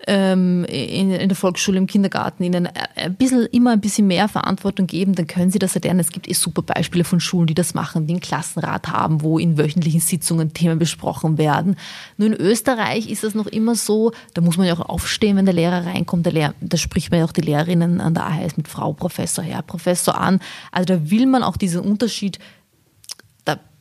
[0.08, 4.88] ähm, in, in, der Volksschule, im Kindergarten ihnen ein bisschen, immer ein bisschen mehr Verantwortung
[4.88, 6.00] geben, dann können sie das erlernen.
[6.00, 9.38] Es gibt eh super Beispiele von Schulen, die das machen, die einen Klassenrat haben, wo
[9.38, 11.76] in wöchentlichen Sitzungen Themen besprochen werden.
[12.16, 15.46] Nur in Österreich ist das noch immer so, da muss man ja auch aufstehen, wenn
[15.46, 16.26] der Lehrer reinkommt.
[16.26, 19.44] Der Lehrer, da spricht man ja auch die Lehrerinnen an der AHS mit Frau Professor,
[19.44, 20.40] Herr Professor an.
[20.72, 22.40] Also da will man auch diesen Unterschied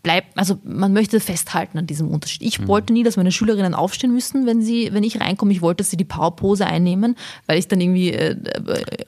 [0.07, 2.41] bleibt, also man möchte festhalten an diesem Unterschied.
[2.43, 2.69] Ich mhm.
[2.69, 5.51] wollte nie, dass meine Schülerinnen aufstehen müssen, wenn sie, wenn ich reinkomme.
[5.51, 7.17] Ich wollte, dass sie die Powerpose einnehmen,
[7.49, 8.37] weil ich dann irgendwie äh,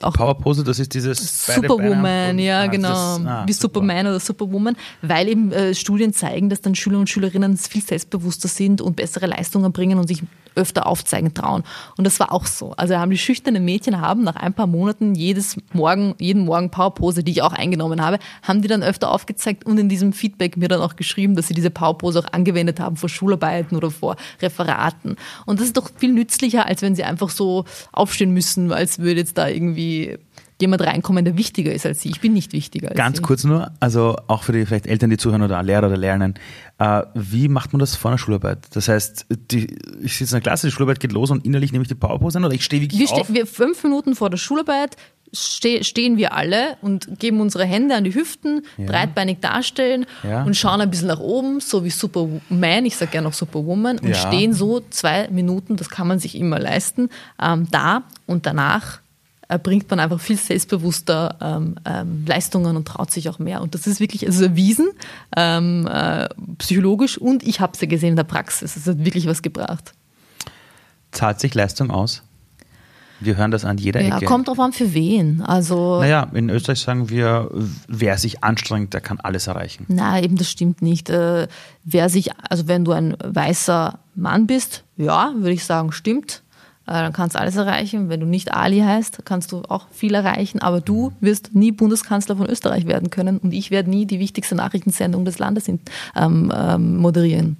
[0.01, 3.79] auch Powerpose, das ist dieses Superwoman, ja ah, genau, das, ah, wie super.
[3.79, 8.49] Superman oder Superwoman, weil eben äh, Studien zeigen, dass dann Schüler und Schülerinnen viel selbstbewusster
[8.49, 10.21] sind und bessere Leistungen bringen und sich
[10.55, 11.63] öfter aufzeigen trauen.
[11.97, 12.73] Und das war auch so.
[12.77, 17.23] Also haben die schüchternen Mädchen haben nach ein paar Monaten jedes Morgen, jeden Morgen Powerpose,
[17.23, 20.67] die ich auch eingenommen habe, haben die dann öfter aufgezeigt und in diesem Feedback mir
[20.67, 25.15] dann auch geschrieben, dass sie diese Powerpose auch angewendet haben vor Schularbeiten oder vor Referaten.
[25.45, 29.19] Und das ist doch viel nützlicher, als wenn sie einfach so aufstehen müssen, als würde
[29.19, 30.17] jetzt da irgendwie
[30.61, 32.09] jemand reinkommen, der wichtiger ist als sie.
[32.09, 33.23] Ich bin nicht wichtiger als Ganz sie.
[33.23, 36.35] kurz nur, also auch für die vielleicht Eltern, die zuhören oder Lehrer oder Lernen,
[36.77, 38.59] äh, wie macht man das vor einer Schularbeit?
[38.73, 41.83] Das heißt, die, ich sitze in der Klasse, die Schularbeit geht los und innerlich nehme
[41.83, 43.25] ich die Powerpose an oder ich stehe wirklich wir auf?
[43.25, 44.97] Ste wir fünf Minuten vor der Schularbeit
[45.31, 48.85] ste stehen wir alle und geben unsere Hände an die Hüften, ja.
[48.85, 50.43] breitbeinig darstellen ja.
[50.43, 54.09] und schauen ein bisschen nach oben, so wie Superman, ich sage gerne auch Superwoman, und
[54.09, 54.15] ja.
[54.15, 57.09] stehen so zwei Minuten, das kann man sich immer leisten,
[57.41, 59.01] ähm, da und danach
[59.57, 63.61] bringt man einfach viel selbstbewusster ähm, ähm, Leistungen und traut sich auch mehr.
[63.61, 64.89] Und das ist wirklich also erwiesen,
[65.35, 68.75] ähm, äh, psychologisch und ich habe es ja gesehen in der Praxis.
[68.75, 69.93] Es hat wirklich was gebracht.
[71.11, 72.21] Zahlt sich Leistung aus?
[73.19, 74.25] Wir hören das an jeder ja, Ecke.
[74.25, 75.41] Kommt drauf an, für wen.
[75.41, 77.49] Also, naja, in Österreich sagen wir,
[77.87, 79.85] wer sich anstrengt, der kann alles erreichen.
[79.89, 81.09] Na, eben das stimmt nicht.
[81.09, 81.47] Äh,
[81.83, 86.43] wer sich, also wenn du ein weißer Mann bist, ja, würde ich sagen, stimmt.
[86.89, 88.09] Äh, dann kannst du alles erreichen.
[88.09, 90.59] Wenn du nicht Ali heißt, kannst du auch viel erreichen.
[90.59, 94.55] Aber du wirst nie Bundeskanzler von Österreich werden können und ich werde nie die wichtigste
[94.55, 95.79] Nachrichtensendung des Landes ähm,
[96.15, 97.57] ähm, moderieren.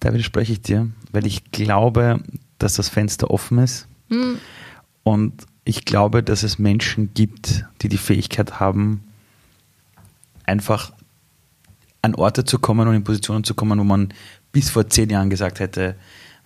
[0.00, 2.20] Da widerspreche ich dir, weil ich glaube,
[2.58, 3.88] dass das Fenster offen ist.
[4.10, 4.36] Hm.
[5.02, 9.04] Und ich glaube, dass es Menschen gibt, die die Fähigkeit haben,
[10.44, 10.92] einfach
[12.02, 14.12] an Orte zu kommen und in Positionen zu kommen, wo man
[14.52, 15.96] bis vor zehn Jahren gesagt hätte,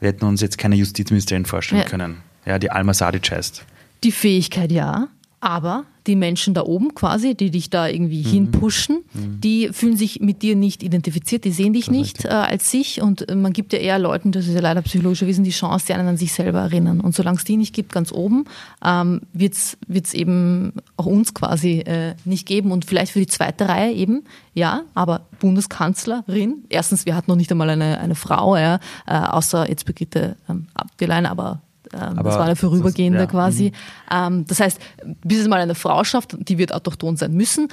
[0.03, 1.89] wir hätten uns jetzt keine Justizministerin vorstellen ja.
[1.89, 3.65] können, ja, die Alma Sadic heißt.
[4.03, 5.07] Die Fähigkeit ja,
[5.39, 8.31] aber die Menschen da oben quasi, die dich da irgendwie mhm.
[8.31, 9.41] hinpushen, mhm.
[9.41, 13.01] die fühlen sich mit dir nicht identifiziert, die sehen dich das nicht äh, als sich
[13.01, 15.87] und äh, man gibt ja eher Leuten, das ist ja leider psychologischer Wissen, die Chance,
[15.87, 17.01] die einen an sich selber erinnern.
[17.01, 18.45] Und solange es die nicht gibt, ganz oben,
[18.85, 23.69] ähm, wird es eben auch uns quasi äh, nicht geben und vielleicht für die zweite
[23.69, 28.81] Reihe eben, ja, aber Bundeskanzlerin, erstens, wir hatten noch nicht einmal eine, eine Frau, ja,
[29.07, 31.63] äh, außer jetzt Brigitte ähm, Abgelein, aber
[31.93, 33.31] ähm, das war eine vorübergehende das, ja.
[33.31, 33.65] quasi.
[33.65, 34.17] Mhm.
[34.17, 34.81] Ähm, das heißt,
[35.25, 37.69] bis es mal eine Frau schafft, die wird autochton sein müssen,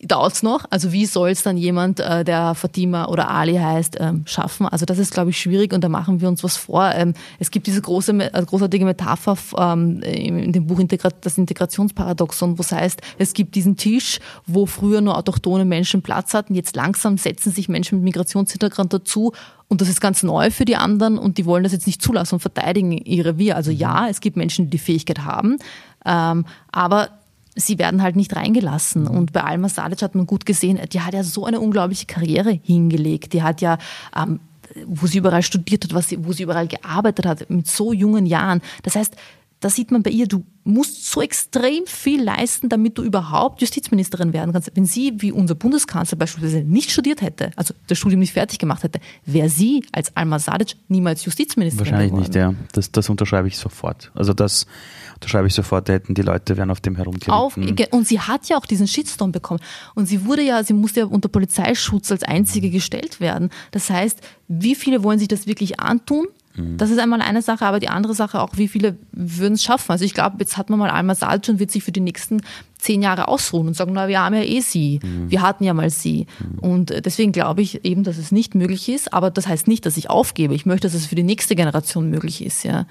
[0.00, 0.64] dauert es noch.
[0.70, 4.66] Also wie soll es dann jemand, äh, der Fatima oder Ali heißt, ähm, schaffen?
[4.66, 6.92] Also das ist, glaube ich, schwierig und da machen wir uns was vor.
[6.94, 12.58] Ähm, es gibt diese große, äh, großartige Metapher ähm, in dem Buch Integra Das Integrationsparadoxon,
[12.58, 16.54] wo es heißt, es gibt diesen Tisch, wo früher nur autochtone Menschen Platz hatten.
[16.54, 19.32] Jetzt langsam setzen sich Menschen mit Migrationshintergrund dazu
[19.66, 22.36] und das ist ganz neu für die anderen und die wollen das jetzt nicht zulassen
[22.36, 23.56] und verteidigen ihre Wir.
[23.56, 25.58] Also ja, es gibt Menschen, die die Fähigkeit haben,
[26.06, 27.17] ähm, aber
[27.58, 29.02] sie werden halt nicht reingelassen.
[29.02, 29.10] Mhm.
[29.10, 32.58] Und bei Alma Salic hat man gut gesehen, die hat ja so eine unglaubliche Karriere
[32.62, 33.32] hingelegt.
[33.32, 33.78] Die hat ja
[34.16, 34.40] ähm,
[34.86, 38.26] wo sie überall studiert hat, was sie, wo sie überall gearbeitet hat, mit so jungen
[38.26, 38.60] Jahren.
[38.82, 39.16] Das heißt,
[39.60, 44.32] da sieht man bei ihr, du musst so extrem viel leisten, damit du überhaupt Justizministerin
[44.32, 44.70] werden kannst.
[44.74, 48.82] Wenn sie, wie unser Bundeskanzler beispielsweise, nicht studiert hätte, also das Studium nicht fertig gemacht
[48.84, 52.24] hätte, wäre sie als Alma Sadic niemals Justizministerin Wahrscheinlich geworden.
[52.24, 52.54] nicht, ja.
[52.72, 54.12] Das, das unterschreibe ich sofort.
[54.14, 54.66] Also das
[55.14, 57.86] unterschreibe ich sofort, da hätten die Leute wären auf dem herumgeritten.
[57.90, 59.60] und sie hat ja auch diesen Shitstorm bekommen.
[59.94, 63.50] Und sie wurde ja, sie musste ja unter Polizeischutz als einzige gestellt werden.
[63.72, 66.26] Das heißt, wie viele wollen sich das wirklich antun?
[66.58, 66.76] Mhm.
[66.76, 69.92] Das ist einmal eine Sache, aber die andere Sache auch, wie viele würden es schaffen?
[69.92, 72.42] Also ich glaube, jetzt hat man mal Alma Salz und wird sich für die nächsten
[72.78, 75.30] zehn Jahre ausruhen und sagen, na, wir haben ja eh sie, mhm.
[75.30, 76.26] wir hatten ja mal sie.
[76.38, 76.58] Mhm.
[76.58, 79.86] Und äh, deswegen glaube ich eben, dass es nicht möglich ist, aber das heißt nicht,
[79.86, 80.54] dass ich aufgebe.
[80.54, 82.86] Ich möchte, dass es für die nächste Generation möglich ist, ja.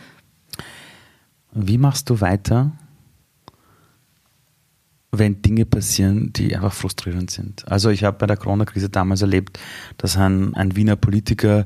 [1.54, 2.72] Wie machst du weiter,
[5.12, 7.68] wenn Dinge passieren, die einfach frustrierend sind?
[7.68, 9.58] Also ich habe bei der Corona-Krise damals erlebt,
[9.98, 11.66] dass ein, ein Wiener Politiker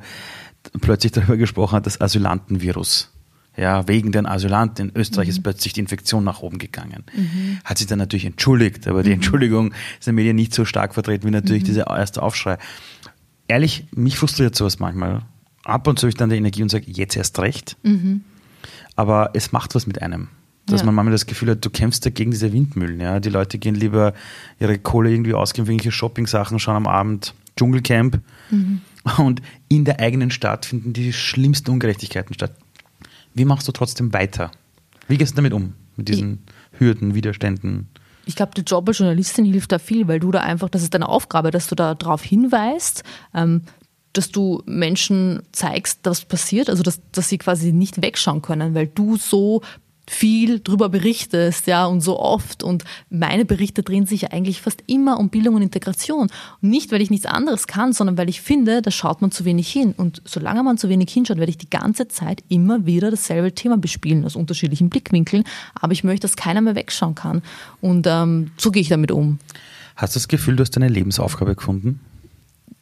[0.80, 3.12] plötzlich darüber gesprochen hat, das Asylantenvirus.
[3.58, 5.32] Ja, wegen den Asylanten in Österreich mhm.
[5.32, 7.04] ist plötzlich die Infektion nach oben gegangen.
[7.14, 7.60] Mhm.
[7.66, 9.16] Hat sich dann natürlich entschuldigt, aber die mhm.
[9.16, 11.68] Entschuldigung ist in den Medien nicht so stark vertreten wie natürlich mhm.
[11.68, 12.58] dieser erste Aufschrei.
[13.48, 15.24] Ehrlich, mich frustriert sowas manchmal.
[15.66, 17.76] Ab und zu habe ich dann die Energie und sage, jetzt erst recht.
[17.84, 18.22] Mhm.
[18.96, 20.30] Aber es macht was mit einem.
[20.66, 20.86] Dass ja.
[20.86, 23.02] man manchmal das Gefühl hat, du kämpfst da gegen diese Windmühlen.
[23.02, 23.20] Ja?
[23.20, 24.14] Die Leute gehen lieber
[24.60, 28.22] ihre Kohle irgendwie ausgeben, irgendwelche Shopping-Sachen, schauen am Abend Dschungelcamp.
[28.50, 28.82] Mhm
[29.18, 32.54] und in der eigenen Stadt finden die schlimmsten Ungerechtigkeiten statt.
[33.34, 34.52] Wie machst du trotzdem weiter?
[35.08, 35.74] Wie gehst du damit um?
[35.96, 37.90] Mit diesen Hürden, Widerständen?
[38.26, 40.94] Ich glaube, der Job als Journalistin hilft da viel, weil du da einfach, das ist
[40.94, 43.64] deine Aufgabe, dass du da darauf hinweist, ähm,
[44.14, 48.88] dass du Menschen zeigst, was passiert, also dass, dass sie quasi nicht wegschauen können, weil
[48.88, 49.62] du so
[50.12, 52.64] viel drüber berichtest, ja, und so oft.
[52.64, 56.28] Und meine Berichte drehen sich ja eigentlich fast immer um Bildung und Integration.
[56.60, 59.72] Nicht, weil ich nichts anderes kann, sondern weil ich finde, da schaut man zu wenig
[59.72, 59.94] hin.
[59.96, 63.78] Und solange man zu wenig hinschaut, werde ich die ganze Zeit immer wieder dasselbe Thema
[63.78, 65.44] bespielen, aus unterschiedlichen Blickwinkeln.
[65.76, 67.42] Aber ich möchte, dass keiner mehr wegschauen kann.
[67.80, 69.40] Und ähm, so gehe ich damit um.
[69.96, 72.02] Hast du das Gefühl, du hast deine Lebensaufgabe gefunden?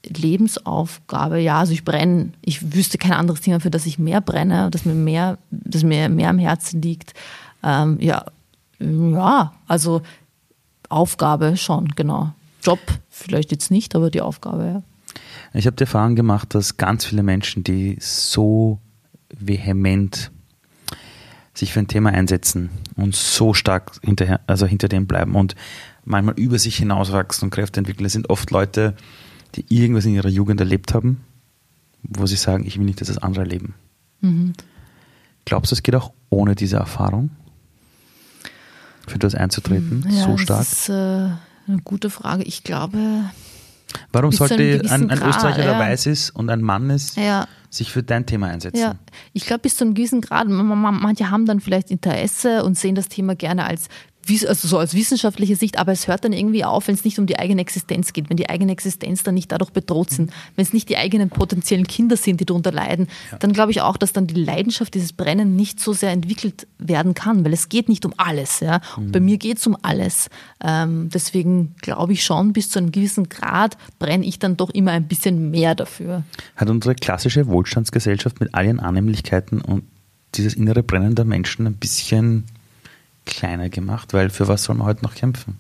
[0.06, 4.70] Lebensaufgabe, ja, also ich brenne, ich wüsste kein anderes Thema, für das ich mehr brenne,
[4.72, 7.14] das mir mehr, das mir mehr am Herzen liegt.
[7.64, 8.26] Ähm, ja,
[8.80, 10.02] ja, also
[10.88, 12.34] Aufgabe schon, genau.
[12.62, 14.84] Job vielleicht jetzt nicht, aber die Aufgabe, ja.
[15.54, 18.80] Ich habe die Erfahrung gemacht, dass ganz viele Menschen, die so
[19.38, 20.32] vehement
[21.54, 25.56] sich für ein Thema einsetzen und so stark hinterher, also hinter dem bleiben und
[26.06, 28.96] manchmal über sich hinauswachsen und Kräfte entwickeln, das sind oft Leute,
[29.56, 31.22] die irgendwas in ihrer Jugend erlebt haben,
[32.04, 33.74] wo sie sagen, ich will nicht, dass das andere erleben.
[34.22, 34.54] Mhm.
[35.46, 37.32] Glaubst du, es geht auch ohne diese Erfahrung,
[39.08, 40.60] für das einzutreten, ja, so stark?
[40.60, 42.44] Das ist äh, eine gute Frage.
[42.44, 42.98] Ich glaube.
[44.12, 45.80] Warum sollte ein, ein, Österreicher, der ja.
[45.80, 47.48] weiß ist und ein Mann ist, ja.
[47.72, 48.80] sich für dein Thema einsetzen?
[48.80, 48.96] Ja,
[49.34, 50.48] ich glaube, bis zu einem gewissen Grad.
[50.48, 53.88] Manche haben dann vielleicht Interesse und sehen das Thema gerne als
[54.28, 57.26] also so als wissenschaftliche Sicht, aber es hört dann irgendwie auf, wenn es nicht um
[57.26, 60.74] die eigene Existenz geht, wenn die eigene Existenz dann nicht dadurch bedroht sind, wenn es
[60.74, 63.38] nicht die eigenen potenziellen Kinder sind, die darunter leiden, ja.
[63.40, 67.14] dann glaube ich auch, dass dann die Leidenschaft, dieses Brennen nicht so sehr entwickelt werden
[67.14, 68.60] kann, weil es geht nicht um alles.
[68.60, 68.82] Ja?
[68.98, 69.12] Mhm.
[69.12, 70.30] Bei mir geht es um alles.
[70.64, 74.92] Ähm, deswegen glaube ich schon, bis zu einem gewissen Grad brenne ich dann doch immer
[74.92, 76.24] ein bisschen mehr dafür.
[76.56, 79.84] Hat unsere klassische Wohlstandsgesellschaft mit all ihren Annehmlichkeiten und
[80.36, 82.46] dieses innere Brennen der Menschen ein bisschen
[83.30, 85.58] kleiner gemacht, weil für was soll man heute noch kämpfen?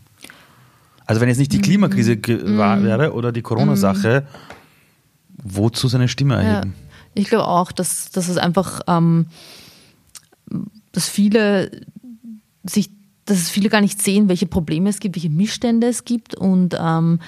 [1.05, 2.57] Also wenn jetzt nicht die Klimakrise mm.
[2.57, 4.27] war, wäre oder die Corona-Sache,
[5.41, 6.73] wozu seine Stimme erheben?
[6.75, 9.27] Ja, ich glaube auch, dass, dass es einfach, ähm,
[10.91, 11.71] dass viele
[12.63, 12.91] sich,
[13.25, 16.75] dass es viele gar nicht sehen, welche Probleme es gibt, welche Missstände es gibt und
[16.79, 17.19] ähm,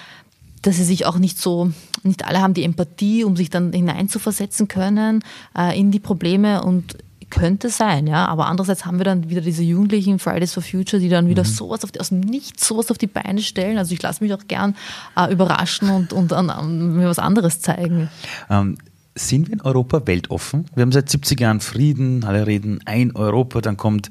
[0.62, 1.72] dass sie sich auch nicht so,
[2.04, 5.24] nicht alle haben die Empathie, um sich dann hineinzuversetzen können
[5.58, 6.98] äh, in die Probleme und
[7.32, 8.28] könnte sein, ja.
[8.28, 11.48] Aber andererseits haben wir dann wieder diese Jugendlichen Fridays for Future, die dann wieder mhm.
[11.48, 13.80] sowas auf die, aus dem Nichts sowas auf die Beine stellen.
[13.80, 14.76] Also ich lasse mich auch gern
[15.18, 18.10] äh, überraschen und, und an, an, mir was anderes zeigen.
[18.50, 18.78] Ähm,
[19.16, 20.66] sind wir in Europa weltoffen?
[20.76, 24.10] Wir haben seit 70 Jahren Frieden, alle reden ein Europa, dann kommt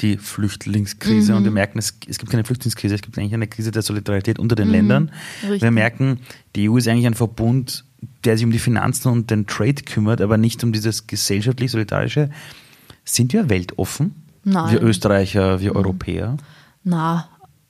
[0.00, 1.38] die Flüchtlingskrise mhm.
[1.38, 4.38] und wir merken, es, es, gibt keine Flüchtlingskrise, es gibt eigentlich eine Krise der Solidarität
[4.38, 4.74] unter den mhm.
[4.74, 5.10] Ländern.
[5.42, 5.62] Richtig.
[5.62, 6.20] Wir merken,
[6.54, 7.84] die EU ist eigentlich ein Verbund,
[8.24, 12.30] der sich um die Finanzen und den Trade kümmert, aber nicht um dieses gesellschaftlich-solidarische.
[13.04, 14.14] Sind wir weltoffen?
[14.44, 14.72] Nein.
[14.72, 15.76] Wir Österreicher, wir mhm.
[15.76, 16.36] Europäer?
[16.84, 17.28] Na,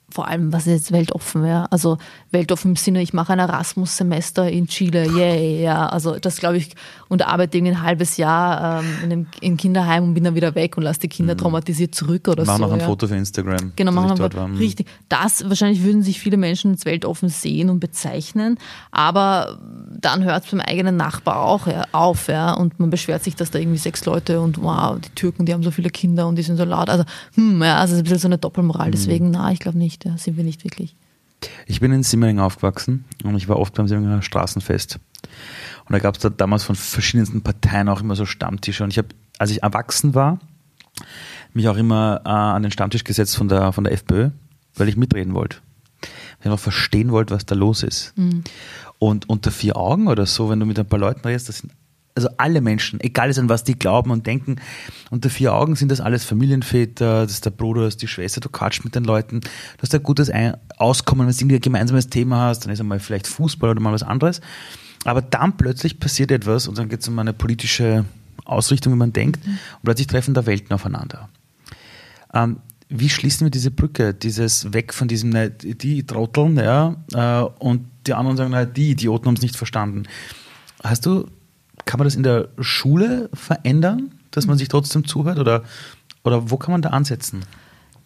[0.09, 1.71] vor allem, was ist jetzt weltoffen wäre.
[1.71, 1.97] Also
[2.31, 5.87] weltoffen im Sinne, ich mache ein Erasmus-Semester in Chile, yay, ja.
[5.87, 6.75] Also das glaube ich,
[7.09, 10.53] und arbeite irgendwie ein halbes Jahr ähm, in einem in Kinderheim und bin dann wieder
[10.55, 11.39] weg und lasse die Kinder mhm.
[11.39, 12.61] traumatisiert zurück oder machen so.
[12.61, 12.85] Machen noch ein ja.
[12.85, 13.73] Foto für Instagram.
[13.75, 14.49] Genau, machen wir war.
[14.57, 14.87] richtig.
[15.09, 18.59] Das wahrscheinlich würden sich viele Menschen ins Weltoffen sehen und bezeichnen,
[18.91, 19.59] aber
[19.99, 22.53] dann hört es beim eigenen Nachbar auch ja, auf, ja.
[22.53, 25.63] Und man beschwert sich, dass da irgendwie sechs Leute und wow, die Türken, die haben
[25.63, 26.89] so viele Kinder und die sind so laut.
[26.89, 27.03] Also,
[27.33, 28.87] hm, ja, also es ist ein bisschen so eine Doppelmoral.
[28.87, 28.91] Mhm.
[28.91, 30.95] Deswegen, na, ich glaube nicht nicht, ja, sind wir nicht wirklich.
[31.65, 34.99] Ich bin in Simmering aufgewachsen und ich war oft beim Simmeringer Straßenfest.
[35.85, 38.83] Und da gab es da damals von verschiedensten Parteien auch immer so Stammtische.
[38.83, 40.39] Und ich habe, als ich erwachsen war,
[41.53, 44.31] mich auch immer äh, an den Stammtisch gesetzt von der, von der FPÖ,
[44.75, 45.57] weil ich mitreden wollte.
[46.01, 48.17] Weil ich noch verstehen wollte, was da los ist.
[48.17, 48.43] Mhm.
[48.99, 51.71] Und unter vier Augen oder so, wenn du mit ein paar Leuten redest, das sind
[52.17, 54.57] also alle Menschen, egal an was die glauben und denken,
[55.11, 58.41] unter vier Augen sind das alles Familienväter, das ist der Bruder, das ist die Schwester,
[58.41, 60.31] du quatschst mit den Leuten, du hast ein gutes
[60.77, 63.93] Auskommen, wenn du irgendwie ein gemeinsames Thema hast, dann ist einmal vielleicht Fußball oder mal
[63.93, 64.41] was anderes.
[65.05, 68.05] Aber dann plötzlich passiert etwas und dann geht es um eine politische
[68.45, 69.51] Ausrichtung, wie man denkt, mhm.
[69.51, 71.29] und plötzlich treffen da Welten aufeinander.
[72.33, 72.57] Ähm,
[72.89, 77.85] wie schließen wir diese Brücke, dieses weg von diesem, ne, die Trotteln, ja, äh, und
[78.07, 80.03] die anderen sagen, na, die Idioten haben es nicht verstanden.
[80.83, 81.27] Hast du
[81.87, 85.39] kann man das in der Schule verändern, dass man sich trotzdem zuhört?
[85.39, 85.63] Oder,
[86.23, 87.43] oder wo kann man da ansetzen?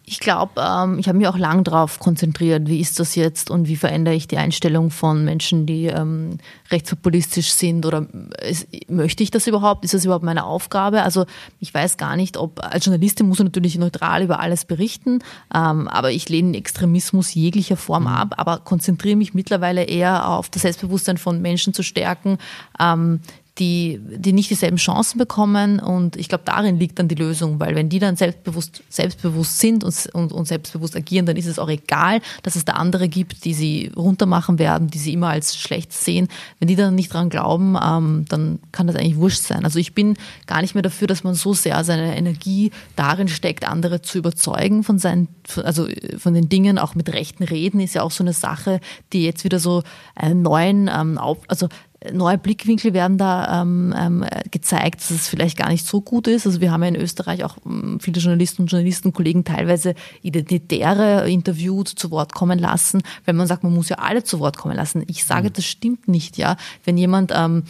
[0.04, 3.68] Ich glaube, ähm, ich habe mich auch lang darauf konzentriert, wie ist das jetzt und
[3.68, 6.38] wie verändere ich die Einstellung von Menschen, die ähm,
[6.72, 8.06] rechtspopulistisch sind oder
[8.44, 9.84] ist, möchte ich das überhaupt?
[9.84, 11.02] Ist das überhaupt meine Aufgabe?
[11.02, 11.24] Also
[11.60, 15.20] ich weiß gar nicht, ob als Journalistin muss ich natürlich neutral über alles berichten,
[15.54, 18.08] ähm, aber ich lehne Extremismus jeglicher Form mhm.
[18.08, 22.38] ab, aber konzentriere mich mittlerweile eher auf das Selbstbewusstsein von Menschen zu stärken,
[22.80, 23.20] ähm,
[23.58, 25.78] die, die nicht dieselben Chancen bekommen.
[25.78, 29.84] Und ich glaube, darin liegt dann die Lösung, weil wenn die dann selbstbewusst, selbstbewusst sind
[29.84, 33.44] und, und, und selbstbewusst agieren, dann ist es auch egal, dass es da andere gibt,
[33.44, 36.28] die sie runtermachen werden, die sie immer als schlecht sehen.
[36.60, 39.64] Wenn die dann nicht dran glauben, ähm, dann kann das eigentlich wurscht sein.
[39.64, 43.68] Also ich bin gar nicht mehr dafür, dass man so sehr seine Energie darin steckt,
[43.68, 45.28] andere zu überzeugen von seinen,
[45.62, 48.80] also von den Dingen, auch mit rechten Reden ist ja auch so eine Sache,
[49.12, 49.82] die jetzt wieder so
[50.14, 51.68] einen neuen, ähm, auf, also
[52.12, 56.46] neue Blickwinkel werden da ähm, ähm, gezeigt, dass es vielleicht gar nicht so gut ist.
[56.46, 61.88] Also wir haben ja in Österreich auch ähm, viele Journalisten und Journalistenkollegen teilweise Identitäre interviewt,
[61.88, 65.04] zu Wort kommen lassen, wenn man sagt, man muss ja alle zu Wort kommen lassen.
[65.06, 65.52] Ich sage, mhm.
[65.52, 66.56] das stimmt nicht, ja.
[66.84, 67.64] Wenn jemand ähm,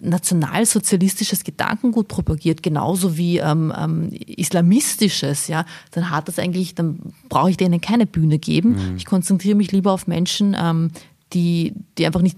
[0.00, 7.50] nationalsozialistisches Gedankengut propagiert, genauso wie ähm, ähm, islamistisches, ja, dann hat das eigentlich, dann brauche
[7.50, 8.70] ich denen keine Bühne geben.
[8.70, 8.96] Mhm.
[8.96, 10.90] Ich konzentriere mich lieber auf Menschen, ähm,
[11.32, 12.36] die, die einfach nicht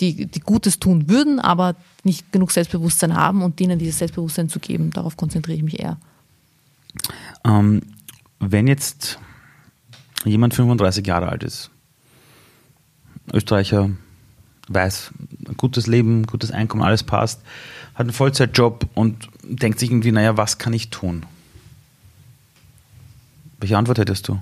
[0.00, 4.58] die, die Gutes tun würden, aber nicht genug Selbstbewusstsein haben und denen dieses Selbstbewusstsein zu
[4.58, 4.90] geben.
[4.90, 5.98] Darauf konzentriere ich mich eher.
[7.44, 7.82] Ähm,
[8.40, 9.18] wenn jetzt
[10.24, 11.70] jemand 35 Jahre alt ist,
[13.32, 13.90] Österreicher,
[14.68, 15.12] weiß,
[15.56, 17.40] gutes Leben, gutes Einkommen, alles passt,
[17.94, 21.24] hat einen Vollzeitjob und denkt sich irgendwie, naja, was kann ich tun?
[23.60, 24.40] Welche Antwort hättest du?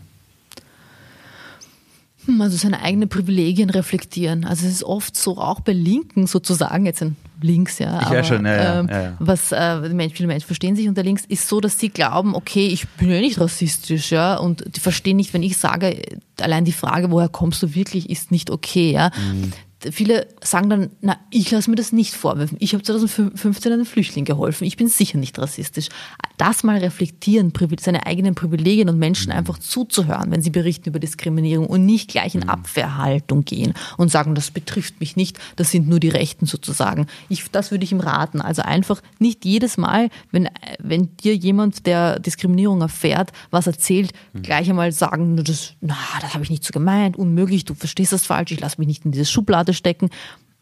[2.27, 4.45] Hm, also seine eigenen Privilegien reflektieren.
[4.45, 8.01] Also es ist oft so, auch bei Linken sozusagen, jetzt in links, ja.
[8.01, 9.17] Ich aber, schon, ja, ähm, ja, ja.
[9.19, 12.89] Was äh, viele Menschen verstehen sich unter links, ist so, dass sie glauben, okay, ich
[12.91, 16.01] bin ja nicht rassistisch, ja, und die verstehen nicht, wenn ich sage,
[16.41, 19.11] allein die Frage, woher kommst du wirklich, ist nicht okay, ja.
[19.33, 19.53] Mhm
[19.91, 22.57] viele sagen dann, na, ich lasse mir das nicht vorwerfen.
[22.61, 24.65] Ich habe 2015 einem Flüchtling geholfen.
[24.65, 25.89] Ich bin sicher nicht rassistisch.
[26.43, 29.39] Das mal reflektieren, seine eigenen Privilegien und Menschen mhm.
[29.39, 32.49] einfach zuzuhören, wenn sie berichten über Diskriminierung und nicht gleich in mhm.
[32.49, 37.07] Abwehrhaltung gehen und sagen, das betrifft mich nicht, das sind nur die Rechten sozusagen.
[37.29, 38.41] Ich, das würde ich ihm raten.
[38.41, 44.43] Also einfach nicht jedes Mal, wenn, wenn dir jemand, der Diskriminierung erfährt, was erzählt, mhm.
[44.43, 48.27] gleich einmal sagen, das, na, das habe ich nicht so gemeint, unmöglich, du verstehst das
[48.27, 50.11] falsch, ich lasse mich nicht in diese Schublade Schublade stecken,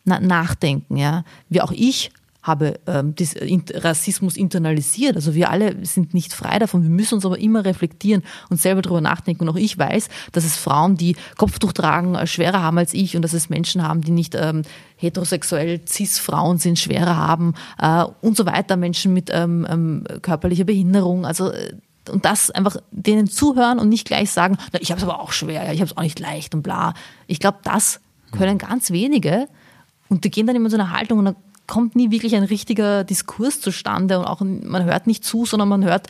[0.05, 0.97] na, nachdenken.
[0.97, 1.24] Ja?
[1.49, 2.11] Wie auch ich
[2.43, 5.16] habe ähm, das, äh, Rassismus internalisiert.
[5.16, 6.82] Also wir alle sind nicht frei davon.
[6.82, 9.43] Wir müssen uns aber immer reflektieren und selber darüber nachdenken.
[9.43, 13.16] Und auch ich weiß, dass es Frauen, die Kopftuch tragen, äh, schwerer haben als ich
[13.16, 14.62] und dass es Menschen haben, die nicht ähm,
[14.97, 18.76] heterosexuell cis-Frauen sind, schwerer haben äh, und so weiter.
[18.76, 21.26] Menschen mit ähm, ähm, körperlicher Behinderung.
[21.26, 21.74] Also äh,
[22.09, 25.32] und das einfach denen zuhören und nicht gleich sagen, na, ich habe es aber auch
[25.32, 26.95] schwer, ja, ich habe es auch nicht leicht und bla.
[27.26, 28.01] Ich glaube, das
[28.32, 29.49] können ganz wenige
[30.09, 31.36] und die gehen dann immer in so eine Haltung und dann
[31.71, 35.85] kommt nie wirklich ein richtiger Diskurs zustande und auch man hört nicht zu, sondern man
[35.85, 36.09] hört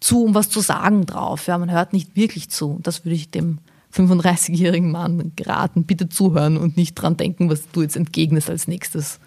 [0.00, 1.46] zu, um was zu sagen drauf.
[1.46, 2.78] Ja, man hört nicht wirklich zu.
[2.82, 3.58] Das würde ich dem
[3.94, 9.20] 35-jährigen Mann geraten, bitte zuhören und nicht dran denken, was du jetzt entgegnest als nächstes.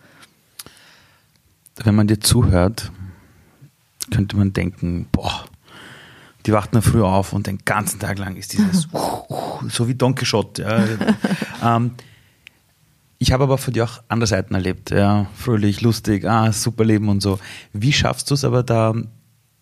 [1.77, 2.91] Wenn man dir zuhört,
[4.11, 5.45] könnte man denken, boah,
[6.45, 8.87] die wacht nur früh auf und den ganzen Tag lang ist dieses
[9.69, 10.61] so wie Don Quixote.
[11.61, 11.75] Ja.
[11.77, 11.91] ähm,
[13.19, 17.09] ich habe aber von dir auch andere Seiten erlebt, ja, fröhlich, lustig, ah, super Leben
[17.09, 17.37] und so.
[17.73, 18.93] Wie schaffst du es aber da,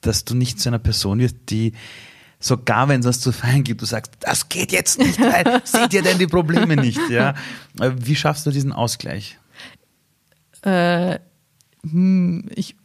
[0.01, 1.74] dass du nicht zu einer Person wirst, die
[2.39, 5.91] sogar wenn es was zu feiern gibt, du sagst, das geht jetzt nicht, weil seht
[5.91, 7.34] ihr denn die Probleme nicht, ja?
[7.74, 9.39] Wie schaffst du diesen Ausgleich?
[10.62, 11.18] Äh,
[11.82, 12.76] hm, ich,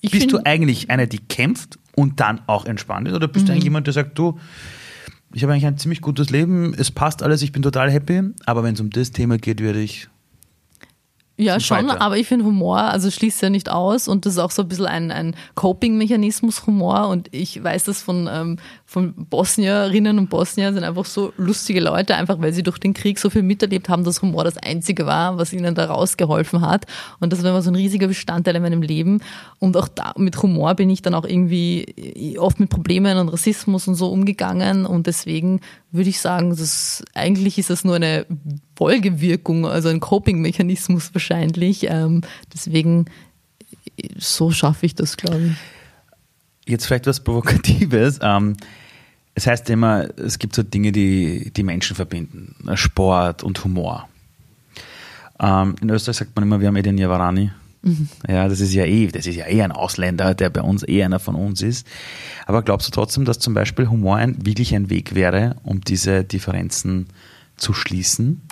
[0.00, 3.14] ich Bist du eigentlich einer, die kämpft und dann auch entspannt ist?
[3.14, 3.46] Oder bist mhm.
[3.46, 4.38] du eigentlich jemand, der sagt, du,
[5.34, 8.62] ich habe eigentlich ein ziemlich gutes Leben, es passt alles, ich bin total happy, aber
[8.62, 10.08] wenn es um das Thema geht, werde ich
[11.42, 12.00] ja, schon, weiter.
[12.00, 14.68] aber ich finde Humor, also schließt ja nicht aus und das ist auch so ein
[14.68, 18.58] bisschen ein, ein Coping-Mechanismus Humor und ich weiß das von, ähm,
[18.92, 23.18] von Bosnierinnen und Bosnier sind einfach so lustige Leute, einfach weil sie durch den Krieg
[23.18, 26.86] so viel miterlebt haben, dass Humor das Einzige war, was ihnen da rausgeholfen hat
[27.18, 29.20] und das war immer so ein riesiger Bestandteil in meinem Leben
[29.58, 33.88] und auch da, mit Humor bin ich dann auch irgendwie oft mit Problemen und Rassismus
[33.88, 35.60] und so umgegangen und deswegen
[35.92, 38.26] würde ich sagen, das, eigentlich ist das nur eine
[38.76, 41.86] Folgewirkung, also ein Coping-Mechanismus wahrscheinlich.
[41.88, 42.22] Ähm,
[42.52, 43.04] deswegen,
[44.16, 46.70] so schaffe ich das, glaube ich.
[46.70, 48.20] Jetzt vielleicht was Provokatives.
[48.22, 48.56] Ähm,
[49.34, 52.54] es heißt immer, es gibt so Dinge, die die Menschen verbinden.
[52.74, 54.08] Sport und Humor.
[55.40, 57.50] Ähm, in Österreich sagt man immer, wir haben Edin Yavarani.
[57.82, 58.08] Mhm.
[58.28, 61.02] Ja, das ist ja eh, das ist ja eh ein Ausländer, der bei uns eh
[61.02, 61.86] einer von uns ist.
[62.46, 66.22] Aber glaubst du trotzdem, dass zum Beispiel Humor ein, wirklich ein Weg wäre, um diese
[66.22, 67.08] Differenzen
[67.56, 68.42] zu schließen?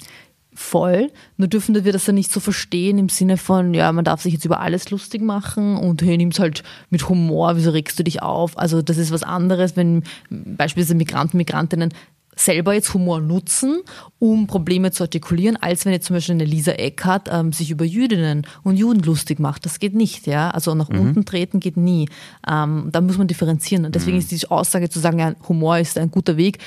[0.53, 4.21] Voll, nur dürfen wir das ja nicht so verstehen im Sinne von, ja, man darf
[4.21, 8.03] sich jetzt über alles lustig machen und hey, nimm's halt mit Humor, wieso regst du
[8.03, 8.59] dich auf?
[8.59, 11.95] Also das ist was anderes, wenn beispielsweise Migranten, Migrantinnen
[12.37, 13.81] selber jetzt Humor nutzen,
[14.19, 17.85] um Probleme zu artikulieren, als wenn jetzt zum Beispiel eine Lisa Eckhardt ähm, sich über
[17.85, 19.67] Jüdinnen und Juden lustig macht.
[19.67, 20.51] Das geht nicht, ja.
[20.51, 21.01] Also nach mhm.
[21.01, 22.09] unten treten geht nie.
[22.49, 23.85] Ähm, da muss man differenzieren.
[23.85, 24.23] Und deswegen mhm.
[24.23, 26.59] ist die Aussage zu sagen, ja, Humor ist ein guter Weg,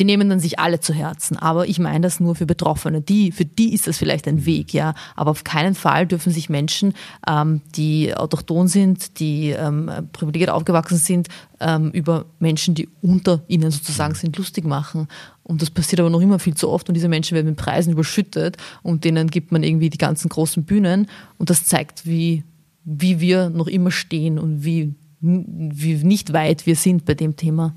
[0.00, 1.36] die nehmen dann sich alle zu Herzen.
[1.36, 3.02] Aber ich meine das nur für Betroffene.
[3.02, 4.94] Die, für die ist das vielleicht ein Weg, ja.
[5.14, 6.94] Aber auf keinen Fall dürfen sich Menschen,
[7.28, 11.28] ähm, die autochton sind, die ähm, privilegiert aufgewachsen sind,
[11.60, 15.06] ähm, über Menschen, die unter ihnen sozusagen sind, lustig machen.
[15.42, 17.92] Und das passiert aber noch immer viel zu oft und diese Menschen werden mit Preisen
[17.92, 22.44] überschüttet und denen gibt man irgendwie die ganzen großen Bühnen und das zeigt, wie,
[22.84, 27.74] wie wir noch immer stehen und wie, wie nicht weit wir sind bei dem Thema.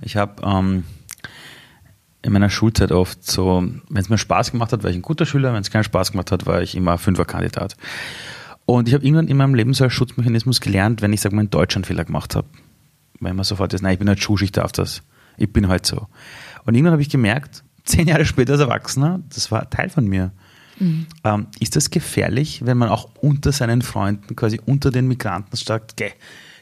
[0.00, 0.84] Ich habe ähm
[2.22, 5.26] in meiner Schulzeit oft so, wenn es mir Spaß gemacht hat, war ich ein guter
[5.26, 7.76] Schüler, wenn es keinen Spaß gemacht hat, war ich immer Fünferkandidat.
[8.64, 11.42] Und ich habe irgendwann in meinem Leben so als Schutzmechanismus gelernt, wenn ich, sag mal,
[11.42, 12.46] in Deutsch einen Fehler gemacht habe.
[13.18, 15.02] Weil man sofort ist, nein, ich bin halt Schusch, ich darf das.
[15.36, 16.06] Ich bin halt so.
[16.64, 20.30] Und irgendwann habe ich gemerkt, zehn Jahre später als Erwachsener, das war Teil von mir.
[20.78, 21.06] Mhm.
[21.24, 25.96] Ähm, ist das gefährlich, wenn man auch unter seinen Freunden, quasi unter den Migranten sagt,
[25.96, 26.10] geh,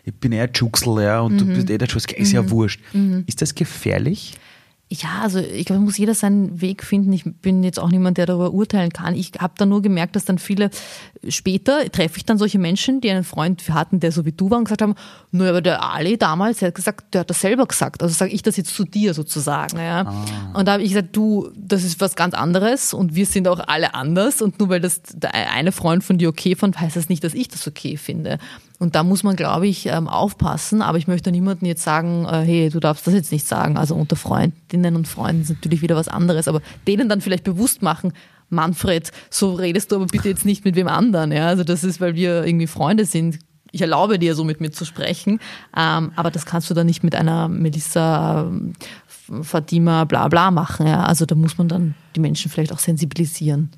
[0.04, 1.38] ich bin eher Juxel, ja, und mhm.
[1.38, 2.50] du bist eh der Schuss, ist ja mhm.
[2.50, 2.80] wurscht.
[2.94, 3.24] Mhm.
[3.26, 4.38] Ist das gefährlich?
[4.92, 7.12] Ja, also ich glaube, muss jeder seinen Weg finden.
[7.12, 9.14] Ich bin jetzt auch niemand, der darüber urteilen kann.
[9.14, 10.70] Ich habe da nur gemerkt, dass dann viele
[11.28, 14.58] später treffe ich dann solche Menschen, die einen Freund hatten, der so wie du war
[14.58, 14.96] und gesagt haben,
[15.30, 18.02] nur aber der Ali damals, der hat gesagt, der hat das selber gesagt.
[18.02, 19.78] Also sage ich das jetzt zu dir sozusagen.
[19.78, 20.06] Ja.
[20.06, 20.58] Ah.
[20.58, 23.60] Und da habe ich gesagt, du, das ist was ganz anderes und wir sind auch
[23.60, 24.42] alle anders.
[24.42, 27.34] Und nur weil das der eine Freund von dir okay fand, heißt das nicht, dass
[27.34, 28.38] ich das okay finde.
[28.80, 30.80] Und da muss man, glaube ich, ähm, aufpassen.
[30.80, 33.76] Aber ich möchte niemandem jetzt sagen, äh, hey, du darfst das jetzt nicht sagen.
[33.76, 36.48] Also unter Freundinnen und Freunden ist natürlich wieder was anderes.
[36.48, 38.14] Aber denen dann vielleicht bewusst machen,
[38.48, 41.30] Manfred, so redest du aber bitte jetzt nicht mit wem anderen.
[41.30, 41.48] Ja?
[41.48, 43.38] Also das ist, weil wir irgendwie Freunde sind.
[43.70, 45.40] Ich erlaube dir, so mit mir zu sprechen.
[45.76, 48.72] Ähm, aber das kannst du dann nicht mit einer Melissa ähm,
[49.42, 50.86] Fatima bla bla machen.
[50.86, 51.04] Ja?
[51.04, 53.72] Also da muss man dann die Menschen vielleicht auch sensibilisieren.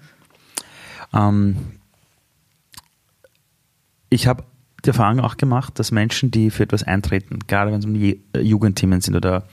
[1.12, 1.56] Ähm,
[4.08, 4.44] ich habe
[4.84, 8.16] die Erfahrung auch gemacht, dass Menschen, die für etwas eintreten, gerade wenn es um äh,
[8.40, 9.44] Jugendthemen sind oder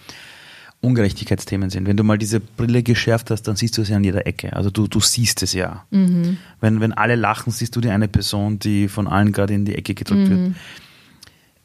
[0.81, 4.03] Ungerechtigkeitsthemen sind, wenn du mal diese Brille geschärft hast, dann siehst du es ja an
[4.03, 4.53] jeder Ecke.
[4.53, 5.83] Also du, du siehst es ja.
[5.91, 6.37] Mhm.
[6.61, 9.75] Wenn, wenn alle lachen, siehst du die eine Person, die von allen gerade in die
[9.75, 10.29] Ecke gedrückt mhm.
[10.29, 10.55] wird.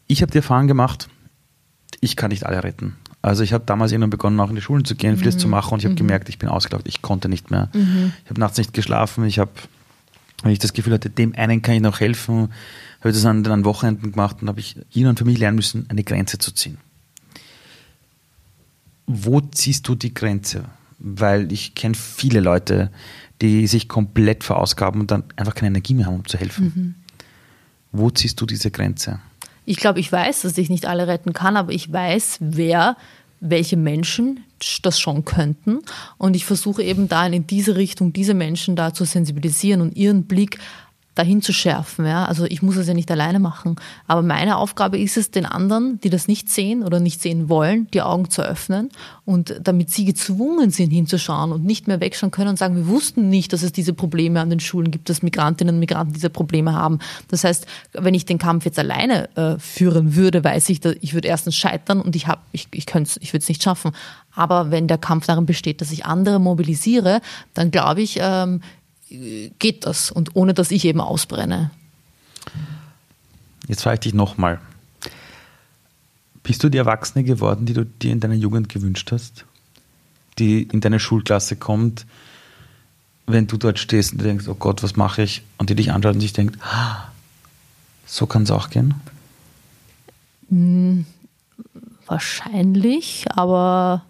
[0.09, 1.09] Ich habe die Erfahrung gemacht,
[2.01, 2.97] ich kann nicht alle retten.
[3.23, 5.41] Also ich habe damals irgendwann begonnen, auch in die Schulen zu gehen, vieles mhm.
[5.41, 5.99] zu machen und ich habe mhm.
[5.99, 7.71] gemerkt, ich bin ausgelaugt, ich konnte nicht mehr.
[7.73, 8.13] Mhm.
[8.25, 9.53] Ich habe nachts nicht geschlafen, ich habe,
[10.43, 12.49] wenn ich das Gefühl hatte, dem einen kann ich noch helfen,
[13.05, 15.87] habe ich das an den Wochenenden gemacht und habe ich irgendwann für mich lernen müssen,
[15.89, 16.79] eine Grenze zu ziehen.
[19.07, 20.65] Wo ziehst du die Grenze?
[21.05, 22.91] weil ich kenne viele Leute,
[23.43, 26.73] die sich komplett verausgaben und dann einfach keine Energie mehr haben, um zu helfen.
[26.75, 26.95] Mhm.
[27.93, 29.21] Wo ziehst du diese Grenze?
[29.67, 32.97] Ich glaube, ich weiß, dass ich nicht alle retten kann, aber ich weiß, wer,
[33.41, 34.41] welche Menschen
[34.83, 35.81] das schon könnten.
[36.17, 40.25] Und ich versuche eben da in diese Richtung diese Menschen da zu sensibilisieren und ihren
[40.25, 40.59] Blick
[41.15, 42.07] dahin zu schärfen.
[42.07, 42.25] Ja?
[42.27, 43.77] Also ich muss es ja nicht alleine machen.
[44.07, 47.89] Aber meine Aufgabe ist es, den anderen, die das nicht sehen oder nicht sehen wollen,
[47.93, 48.91] die Augen zu öffnen
[49.25, 53.29] und damit sie gezwungen sind, hinzuschauen und nicht mehr wegschauen können und sagen, wir wussten
[53.29, 56.73] nicht, dass es diese Probleme an den Schulen gibt, dass Migrantinnen und Migranten diese Probleme
[56.73, 56.99] haben.
[57.29, 61.15] Das heißt, wenn ich den Kampf jetzt alleine äh, führen würde, weiß ich, dass ich
[61.15, 63.93] würde erstens scheitern und ich, hab, ich, ich, ich würde es nicht schaffen.
[64.35, 67.21] Aber wenn der Kampf darin besteht, dass ich andere mobilisiere,
[67.55, 68.61] dann glaube ich, ähm,
[69.09, 71.71] geht das und ohne dass ich eben ausbrenne.
[73.69, 74.61] Jetzt frage ich dich nochmal.
[76.43, 79.47] Bist du die Erwachsene geworden, die du dir in deiner Jugend gewünscht hast?
[80.39, 82.07] Die in deine Schulklasse kommt,
[83.27, 85.43] wenn du dort stehst und denkst, oh Gott, was mache ich?
[85.57, 87.09] Und die dich anschaut und sich denkt, ah,
[88.05, 88.95] so kann es auch gehen?
[90.51, 91.07] Hm,
[92.07, 94.05] wahrscheinlich, aber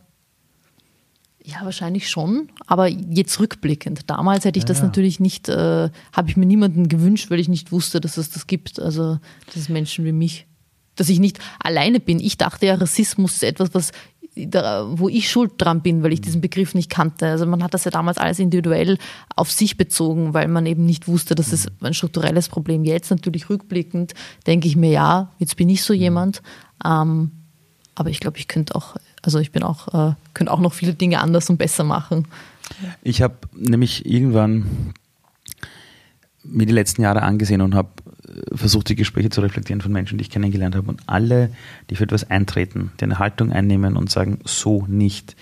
[1.46, 4.08] ja, wahrscheinlich schon, aber jetzt rückblickend.
[4.08, 4.84] Damals hätte ich ja, das ja.
[4.84, 8.46] natürlich nicht, äh, habe ich mir niemanden gewünscht, weil ich nicht wusste, dass es das
[8.46, 8.80] gibt.
[8.80, 10.46] Also, dass es Menschen wie mich,
[10.96, 12.18] dass ich nicht alleine bin.
[12.18, 13.92] Ich dachte ja, Rassismus ist etwas, was,
[14.34, 17.26] wo ich schuld dran bin, weil ich diesen Begriff nicht kannte.
[17.26, 18.96] Also, man hat das ja damals alles individuell
[19.36, 22.84] auf sich bezogen, weil man eben nicht wusste, dass es ein strukturelles Problem.
[22.84, 24.14] Jetzt natürlich rückblickend
[24.46, 26.40] denke ich mir, ja, jetzt bin ich so jemand.
[26.82, 27.32] Ähm,
[27.94, 30.94] aber ich glaube, ich könnte auch also ich bin auch, äh, könnte auch noch viele
[30.94, 32.26] Dinge anders und besser machen.
[33.02, 34.94] Ich habe nämlich irgendwann
[36.42, 37.90] mir die letzten Jahre angesehen und habe
[38.28, 40.88] äh, versucht, die Gespräche zu reflektieren von Menschen, die ich kennengelernt habe.
[40.88, 41.50] Und alle,
[41.90, 45.36] die für etwas eintreten, die eine Haltung einnehmen und sagen, so nicht.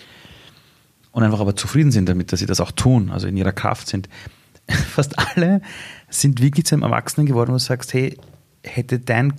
[1.11, 3.89] Und einfach aber zufrieden sind damit, dass sie das auch tun, also in ihrer Kraft
[3.89, 4.09] sind.
[4.68, 5.61] Fast alle
[6.09, 8.16] sind wirklich zu einem Erwachsenen geworden, wo du sagst, hey,
[8.62, 9.35] hätte dein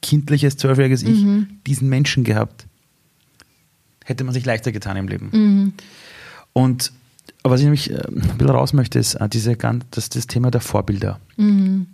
[0.00, 1.60] kindliches, zwölfjähriges Ich mhm.
[1.66, 2.66] diesen Menschen gehabt,
[4.04, 5.30] hätte man sich leichter getan im Leben.
[5.32, 5.72] Mhm.
[6.52, 6.92] Und
[7.42, 10.60] was ich nämlich äh, ein bisschen raus möchte, ist äh, diese, das, das Thema der
[10.60, 11.20] Vorbilder.
[11.36, 11.86] Mhm.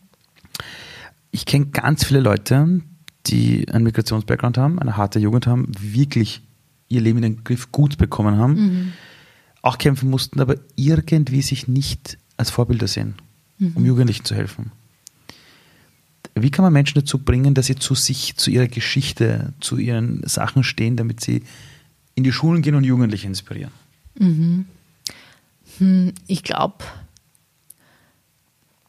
[1.30, 2.80] Ich kenne ganz viele Leute,
[3.26, 6.42] die einen Migrationsbackground haben, eine harte Jugend haben, wirklich
[6.88, 8.92] ihr Leben in den Griff gut bekommen haben, mhm.
[9.62, 13.14] auch kämpfen mussten, aber irgendwie sich nicht als Vorbilder sehen,
[13.58, 13.72] mhm.
[13.74, 14.72] um Jugendlichen zu helfen.
[16.34, 20.26] Wie kann man Menschen dazu bringen, dass sie zu sich, zu ihrer Geschichte, zu ihren
[20.26, 21.42] Sachen stehen, damit sie
[22.18, 23.70] in die Schulen gehen und Jugendliche inspirieren?
[24.18, 24.66] Mhm.
[25.78, 26.84] Hm, ich glaube,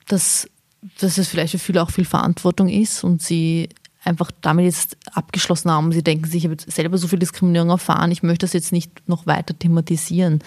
[0.07, 0.49] dass,
[0.99, 3.69] dass es vielleicht für viele auch viel Verantwortung ist und sie
[4.03, 5.91] einfach damit jetzt abgeschlossen haben.
[5.91, 9.07] Sie denken sich, ich habe selber so viel Diskriminierung erfahren, ich möchte das jetzt nicht
[9.07, 10.39] noch weiter thematisieren.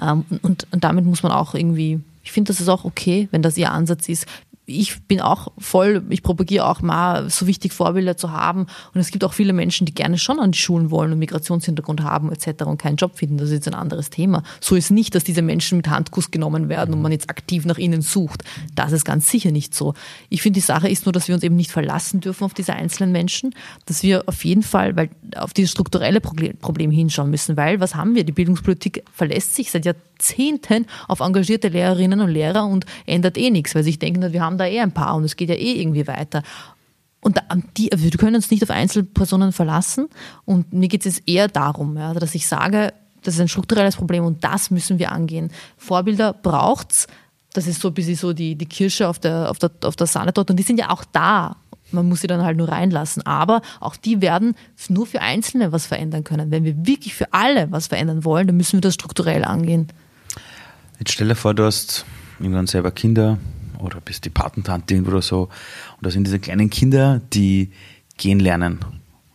[0.00, 3.42] Ähm, und, und damit muss man auch irgendwie, ich finde, das ist auch okay, wenn
[3.42, 4.26] das ihr Ansatz ist
[4.68, 8.66] ich bin auch voll, ich propagiere auch mal, so wichtig Vorbilder zu haben.
[8.92, 12.02] Und es gibt auch viele Menschen, die gerne schon an die Schulen wollen und Migrationshintergrund
[12.02, 12.64] haben etc.
[12.64, 13.38] und keinen Job finden.
[13.38, 14.42] Das ist jetzt ein anderes Thema.
[14.60, 17.78] So ist nicht, dass diese Menschen mit Handkuss genommen werden und man jetzt aktiv nach
[17.78, 18.44] ihnen sucht.
[18.74, 19.94] Das ist ganz sicher nicht so.
[20.28, 22.74] Ich finde, die Sache ist nur, dass wir uns eben nicht verlassen dürfen auf diese
[22.74, 23.54] einzelnen Menschen,
[23.86, 28.14] dass wir auf jeden Fall weil auf dieses strukturelle Problem hinschauen müssen, weil was haben
[28.14, 28.24] wir?
[28.24, 33.74] Die Bildungspolitik verlässt sich seit Jahrzehnten auf engagierte Lehrerinnen und Lehrer und ändert eh nichts,
[33.74, 36.06] weil sie denken, wir haben da eh ein paar und es geht ja eh irgendwie
[36.06, 36.42] weiter.
[37.20, 37.40] Und
[37.76, 40.08] die, wir können uns nicht auf Einzelpersonen verlassen.
[40.44, 42.92] Und mir geht es eher darum, ja, dass ich sage,
[43.22, 45.50] das ist ein strukturelles Problem und das müssen wir angehen.
[45.76, 47.06] Vorbilder braucht es.
[47.52, 50.06] Das ist so ein bisschen so die, die Kirsche auf der, auf, der, auf der
[50.06, 50.50] Sahne dort.
[50.50, 51.56] Und die sind ja auch da.
[51.90, 53.26] Man muss sie dann halt nur reinlassen.
[53.26, 54.54] Aber auch die werden
[54.88, 56.50] nur für Einzelne was verändern können.
[56.50, 59.88] Wenn wir wirklich für alle was verändern wollen, dann müssen wir das strukturell angehen.
[60.98, 62.04] Jetzt stell dir vor, du hast
[62.38, 63.38] irgendwann selber Kinder,
[63.78, 65.42] oder bist die Patentante oder so.
[65.42, 67.70] Und das sind diese kleinen Kinder, die
[68.16, 68.78] gehen lernen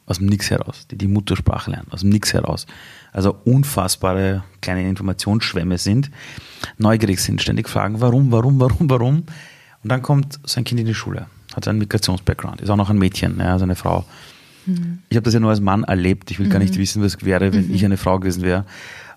[0.05, 2.67] aus dem Nix heraus, die die Muttersprache lernen, aus dem Nix heraus.
[3.11, 6.11] Also unfassbare kleine Informationsschwämme sind,
[6.77, 9.15] neugierig sind, ständig fragen, warum, warum, warum, warum.
[9.83, 12.97] Und dann kommt sein Kind in die Schule, hat einen Migrationsbackground, ist auch noch ein
[12.97, 14.05] Mädchen, ja, also eine Frau.
[14.65, 14.99] Mhm.
[15.09, 16.51] Ich habe das ja nur als Mann erlebt, ich will mhm.
[16.51, 16.79] gar nicht mhm.
[16.79, 17.73] wissen, was wäre, wenn mhm.
[17.73, 18.65] ich eine Frau gewesen wäre.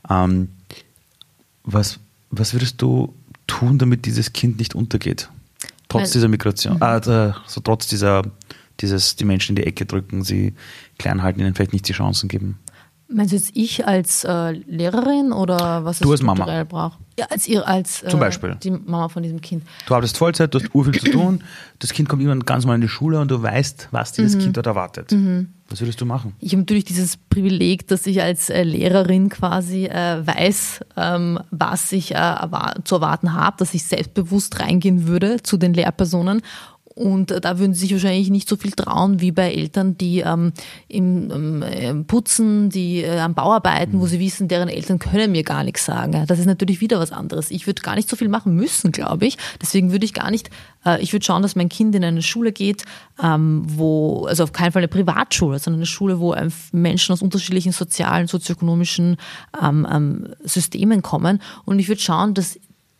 [0.08, 0.48] Ähm,
[1.64, 1.98] was,
[2.30, 3.14] was würdest du
[3.46, 5.30] tun, damit dieses Kind nicht untergeht?
[5.88, 6.82] Trotz Weil, dieser Migration, mhm.
[6.82, 8.22] äh, so trotz dieser,
[8.80, 10.54] dieses, die Menschen in die Ecke drücken, sie
[10.98, 12.58] klein halten, ihnen vielleicht nicht die Chancen geben.
[13.08, 16.64] Meinst du jetzt ich als äh, Lehrerin oder was Du es als Mama.
[16.64, 16.98] braucht?
[17.18, 18.56] Ja, als ihr als äh, Zum Beispiel.
[18.62, 19.62] die Mama von diesem Kind.
[19.86, 21.42] Du arbeitest Vollzeit, du hast urviel zu tun,
[21.78, 24.56] das Kind kommt irgendwann ganz mal in die Schule und du weißt, was dieses Kind
[24.56, 25.14] dort erwartet.
[25.70, 26.34] Was würdest du machen?
[26.40, 31.92] Ich habe natürlich dieses Privileg, dass ich als äh, Lehrerin quasi äh, weiß, ähm, was
[31.92, 36.42] ich äh, erwar- zu erwarten habe, dass ich selbstbewusst reingehen würde zu den Lehrpersonen.
[36.96, 40.20] Und äh, da würden sie sich wahrscheinlich nicht so viel trauen wie bei Eltern, die
[40.20, 40.52] ähm,
[40.88, 45.30] im ähm, äh, Putzen, die äh, am Bau arbeiten, wo sie wissen, deren Eltern können
[45.30, 46.24] mir gar nichts sagen.
[46.26, 47.50] Das ist natürlich wieder was anderes.
[47.50, 49.36] Ich würde gar nicht so viel machen müssen, glaube ich.
[49.60, 50.48] Deswegen würde ich gar nicht,
[50.86, 52.86] äh, ich würde schauen, dass mein Kind in eine Schule geht,
[53.22, 56.34] ähm, wo, also auf keinen Fall eine Privatschule, sondern eine Schule, wo
[56.72, 59.18] Menschen aus unterschiedlichen sozialen, sozioökonomischen
[59.62, 61.42] ähm, ähm, Systemen kommen.
[61.66, 62.58] Und ich würde schauen, dass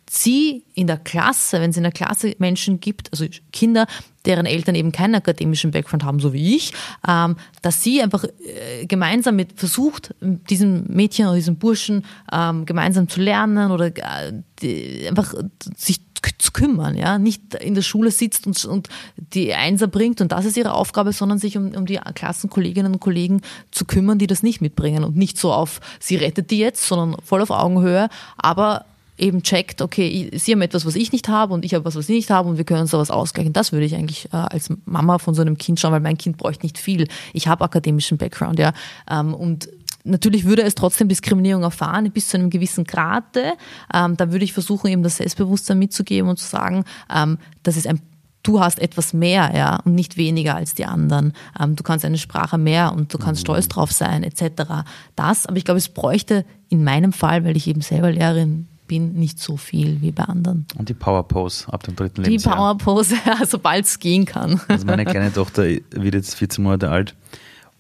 [0.09, 3.87] sie in der Klasse, wenn es in der Klasse Menschen gibt, also Kinder,
[4.25, 6.73] deren Eltern eben keinen akademischen Background haben, so wie ich,
[7.09, 13.09] ähm, dass sie einfach äh, gemeinsam mit versucht, diesem Mädchen oder diesem Burschen ähm, gemeinsam
[13.09, 14.33] zu lernen oder äh,
[14.63, 15.35] die, einfach
[15.77, 16.01] sich
[16.39, 20.45] zu kümmern, ja, nicht in der Schule sitzt und, und die Einser bringt und das
[20.45, 24.43] ist ihre Aufgabe, sondern sich um, um die Klassenkolleginnen und Kollegen zu kümmern, die das
[24.43, 28.87] nicht mitbringen und nicht so auf, sie rettet die jetzt, sondern voll auf Augenhöhe, aber
[29.19, 32.07] eben checkt, okay, sie haben etwas, was ich nicht habe und ich habe was, was
[32.07, 33.53] sie nicht haben und wir können uns da was ausgleichen.
[33.53, 36.37] Das würde ich eigentlich äh, als Mama von so einem Kind schauen, weil mein Kind
[36.37, 37.09] bräuchte nicht viel.
[37.33, 38.73] Ich habe akademischen Background, ja.
[39.11, 39.69] Ähm, und
[40.05, 43.55] natürlich würde es trotzdem Diskriminierung erfahren, bis zu einem gewissen Grade.
[43.93, 47.87] Ähm, da würde ich versuchen, eben das Selbstbewusstsein mitzugeben und zu sagen, ähm, das ist
[47.87, 48.01] ein
[48.43, 51.33] du hast etwas mehr, ja, und nicht weniger als die anderen.
[51.61, 54.85] Ähm, du kannst eine Sprache mehr und du kannst stolz drauf sein, etc.
[55.17, 59.15] Das, aber ich glaube, es bräuchte in meinem Fall, weil ich eben selber Lehrerin bin,
[59.15, 60.67] nicht so viel wie bei anderen.
[60.79, 62.57] Und die Power Pose ab dem dritten Die Lebensjahr.
[62.57, 63.17] Powerpose,
[63.49, 64.61] sobald es gehen kann.
[64.69, 67.15] Also meine kleine Tochter wird jetzt 14 Monate alt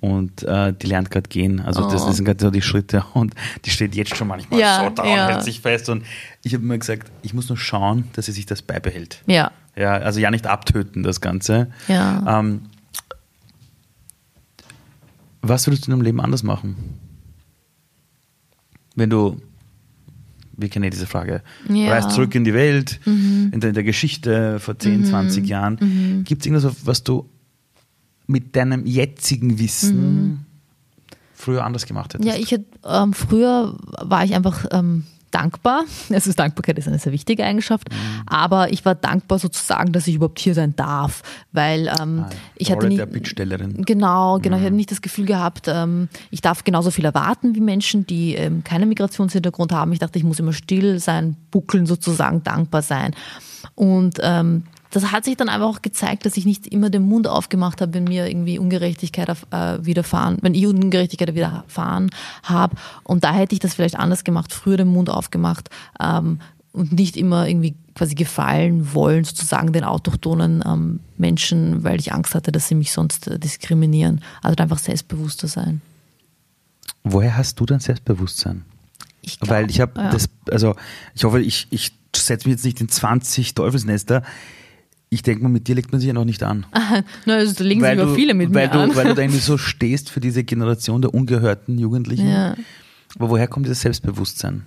[0.00, 1.60] und äh, die lernt gerade gehen.
[1.60, 2.06] Also das, Oh.
[2.06, 3.34] das sind gerade so die Schritte und
[3.64, 5.28] die steht jetzt schon manchmal Ja, so da und ja.
[5.28, 5.88] hält sich fest.
[5.88, 6.04] Und
[6.42, 9.22] ich habe immer gesagt, ich muss nur schauen, dass sie sich das beibehält.
[9.26, 11.70] Ja, Ja, also ja nicht abtöten, das Ganze.
[11.88, 12.40] ja.
[12.40, 12.62] Ähm,
[15.42, 16.98] was würdest du in deinem Leben anders machen?
[18.96, 19.40] Wenn du,
[20.56, 21.74] wir kennen ja diese Frage, Ja.
[21.74, 21.88] Mhm.
[21.88, 26.24] reist zurück in die Welt, in, der, in der Geschichte vor 10, 20 Jahren.
[26.24, 27.28] Gibt es irgendwas, was du
[28.26, 30.46] mit deinem jetzigen Wissen
[31.34, 32.28] früher anders gemacht hättest?
[32.28, 32.34] Mhm.
[32.34, 35.04] Ja, ich hätte, ähm, früher war ich einfach ähm,
[35.36, 35.84] dankbar.
[36.10, 37.90] Also Dankbarkeit ist eine sehr wichtige Eigenschaft.
[37.90, 38.22] Mhm.
[38.26, 41.22] Aber ich war dankbar sozusagen, dass ich überhaupt hier sein darf,
[41.52, 43.84] weil ähm, Ah, ich hatte nicht, der Bittstellerin.
[43.84, 44.56] Genau, genau.
[44.56, 48.34] Ich hatte nicht das Gefühl gehabt, ähm, ich darf genauso viel erwarten wie Menschen, die
[48.34, 49.92] ähm, keinen Migrationshintergrund haben.
[49.92, 53.14] Ich dachte, ich muss immer still sein, buckeln sozusagen, dankbar sein.
[53.74, 57.26] Und ähm, das hat sich dann einfach auch gezeigt, dass ich nicht immer den Mund
[57.28, 62.10] aufgemacht habe, wenn mir irgendwie Ungerechtigkeit äh, widerfahren, wenn ich Ungerechtigkeit widerfahren
[62.42, 62.76] habe.
[63.02, 65.70] Und da hätte ich das vielleicht anders gemacht, früher den Mund aufgemacht
[66.00, 66.40] ähm,
[66.72, 72.34] und nicht immer irgendwie quasi gefallen wollen, sozusagen den autochthonen ähm, Menschen, weil ich Angst
[72.34, 74.20] hatte, dass sie mich sonst äh, diskriminieren.
[74.42, 75.80] Also einfach selbstbewusster sein.
[77.02, 78.64] Woher hast du dein Selbstbewusstsein?
[79.22, 80.10] Ich glaub, Weil ich habe ja.
[80.10, 80.76] das, also
[81.14, 84.22] ich hoffe, ich, ich setze mich jetzt nicht in 20 Teufelsnester.
[85.16, 86.66] Ich denke mal, mit dir legt man sich ja noch nicht an.
[87.24, 88.94] Na, also da legen sich weil über du, viele mit weil mir du, an.
[88.94, 92.28] Weil du da irgendwie so stehst für diese Generation der ungehörten Jugendlichen.
[92.28, 92.54] Ja.
[93.18, 94.66] Aber woher kommt dieses Selbstbewusstsein?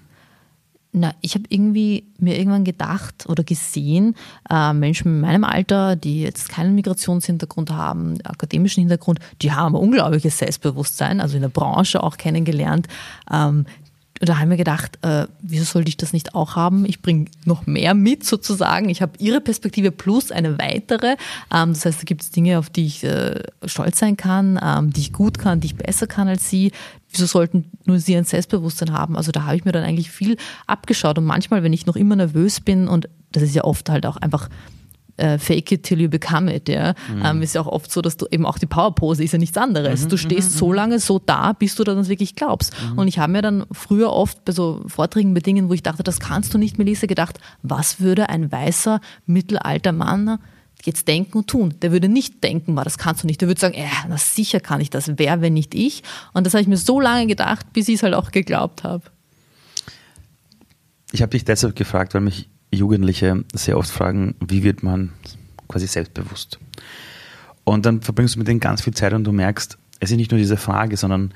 [0.91, 4.16] Na, ich habe irgendwie mir irgendwann gedacht oder gesehen,
[4.50, 9.82] äh, Menschen in meinem Alter, die jetzt keinen Migrationshintergrund haben, akademischen Hintergrund, die haben ein
[9.82, 12.88] unglaubliches Selbstbewusstsein, also in der Branche auch kennengelernt.
[13.32, 13.68] Ähm,
[14.20, 16.86] und da haben wir gedacht, äh, wieso sollte ich das nicht auch haben?
[16.86, 18.90] Ich bringe noch mehr mit sozusagen.
[18.90, 21.16] Ich habe ihre Perspektive plus eine weitere.
[21.54, 24.92] Ähm, das heißt, da gibt es Dinge, auf die ich äh, stolz sein kann, ähm,
[24.92, 26.72] die ich gut kann, die ich besser kann als sie.
[27.12, 29.16] Wieso sollten nur sie ein Selbstbewusstsein haben?
[29.16, 30.36] Also da habe ich mir dann eigentlich viel
[30.68, 31.18] abgeschaut.
[31.18, 34.18] Und manchmal, wenn ich noch immer nervös bin, und das ist ja oft halt auch
[34.18, 34.50] einfach
[35.20, 36.94] äh, fake it till you become it, ja.
[37.24, 39.58] Ähm, ist ja auch oft so, dass du eben auch die Powerpose ist ja nichts
[39.58, 40.08] anderes.
[40.08, 42.74] du stehst so lange so da, bis du das wirklich glaubst.
[42.96, 46.04] Und ich habe mir dann früher oft bei so Vorträgen, bei Dingen, wo ich dachte,
[46.04, 50.40] das kannst du nicht, Melissa, gedacht, was würde ein weißer, mittelalter Mann
[50.86, 51.74] jetzt denken und tun.
[51.82, 53.42] Der würde nicht denken, "Ma, das kannst du nicht.
[53.42, 55.12] Der würde sagen, äh, na sicher kann ich das.
[55.18, 56.04] Wer, wenn nicht ich?
[56.34, 59.04] Und das habe ich mir so lange gedacht, bis ich es halt auch geglaubt habe.
[61.12, 65.12] Ich habe dich deshalb gefragt, weil mich Jugendliche sehr oft fragen, wie wird man
[65.68, 66.60] quasi selbstbewusst?
[67.64, 70.32] Und dann verbringst du mit denen ganz viel Zeit und du merkst, es ist nicht
[70.32, 71.34] nur diese Frage, sondern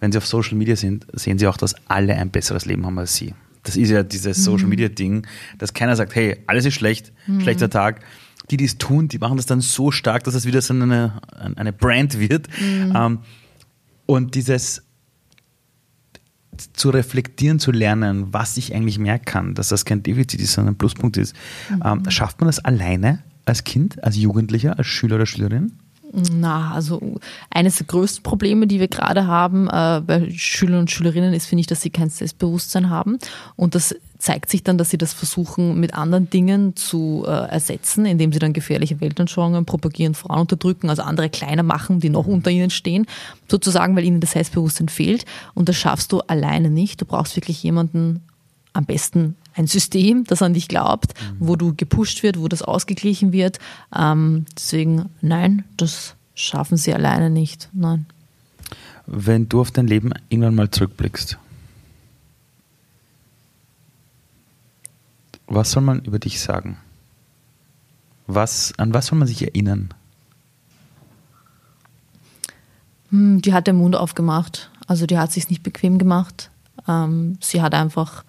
[0.00, 2.98] wenn sie auf Social Media sind, sehen sie auch, dass alle ein besseres Leben haben
[2.98, 3.34] als sie.
[3.62, 5.26] Das ist ja dieses Social Media Ding,
[5.58, 8.00] dass keiner sagt, hey, alles ist schlecht, schlechter Tag.
[8.50, 11.20] Die, die es tun, die machen das dann so stark, dass es wieder so eine,
[11.54, 12.48] eine Brand wird.
[12.60, 13.20] Ähm,
[14.06, 14.82] und dieses,
[16.72, 20.74] zu reflektieren, zu lernen, was ich eigentlich mehr kann, dass das kein Defizit ist, sondern
[20.74, 21.34] ein Pluspunkt ist.
[21.70, 21.82] Mhm.
[21.84, 25.72] Ähm, schafft man das alleine als Kind, als Jugendlicher, als Schüler oder Schülerin?
[26.12, 27.18] Na, also
[27.50, 31.60] eines der größten Probleme, die wir gerade haben äh, bei Schülern und Schülerinnen, ist, finde
[31.60, 33.18] ich, dass sie kein Selbstbewusstsein haben.
[33.56, 38.06] Und das zeigt sich dann, dass sie das versuchen, mit anderen Dingen zu äh, ersetzen,
[38.06, 42.48] indem sie dann gefährliche Weltanschauungen propagieren, Frauen unterdrücken, also andere kleiner machen, die noch unter
[42.48, 43.06] ihnen stehen,
[43.48, 45.24] sozusagen, weil ihnen das Selbstbewusstsein fehlt.
[45.54, 47.00] Und das schaffst du alleine nicht.
[47.00, 48.20] Du brauchst wirklich jemanden,
[48.74, 51.36] am besten ein System, das an dich glaubt, mhm.
[51.40, 53.58] wo du gepusht wird, wo das ausgeglichen wird.
[53.94, 57.70] Ähm, deswegen, nein, das schaffen sie alleine nicht.
[57.72, 58.06] Nein.
[59.08, 61.38] Wenn du auf dein Leben irgendwann mal zurückblickst,
[65.54, 66.78] was soll man über dich sagen?
[68.26, 69.92] Was, an was soll man sich erinnern?
[73.10, 74.70] Hm, die hat den Mund aufgemacht.
[74.86, 76.50] Also die hat sich nicht bequem gemacht.
[76.88, 78.24] Ähm, sie hat einfach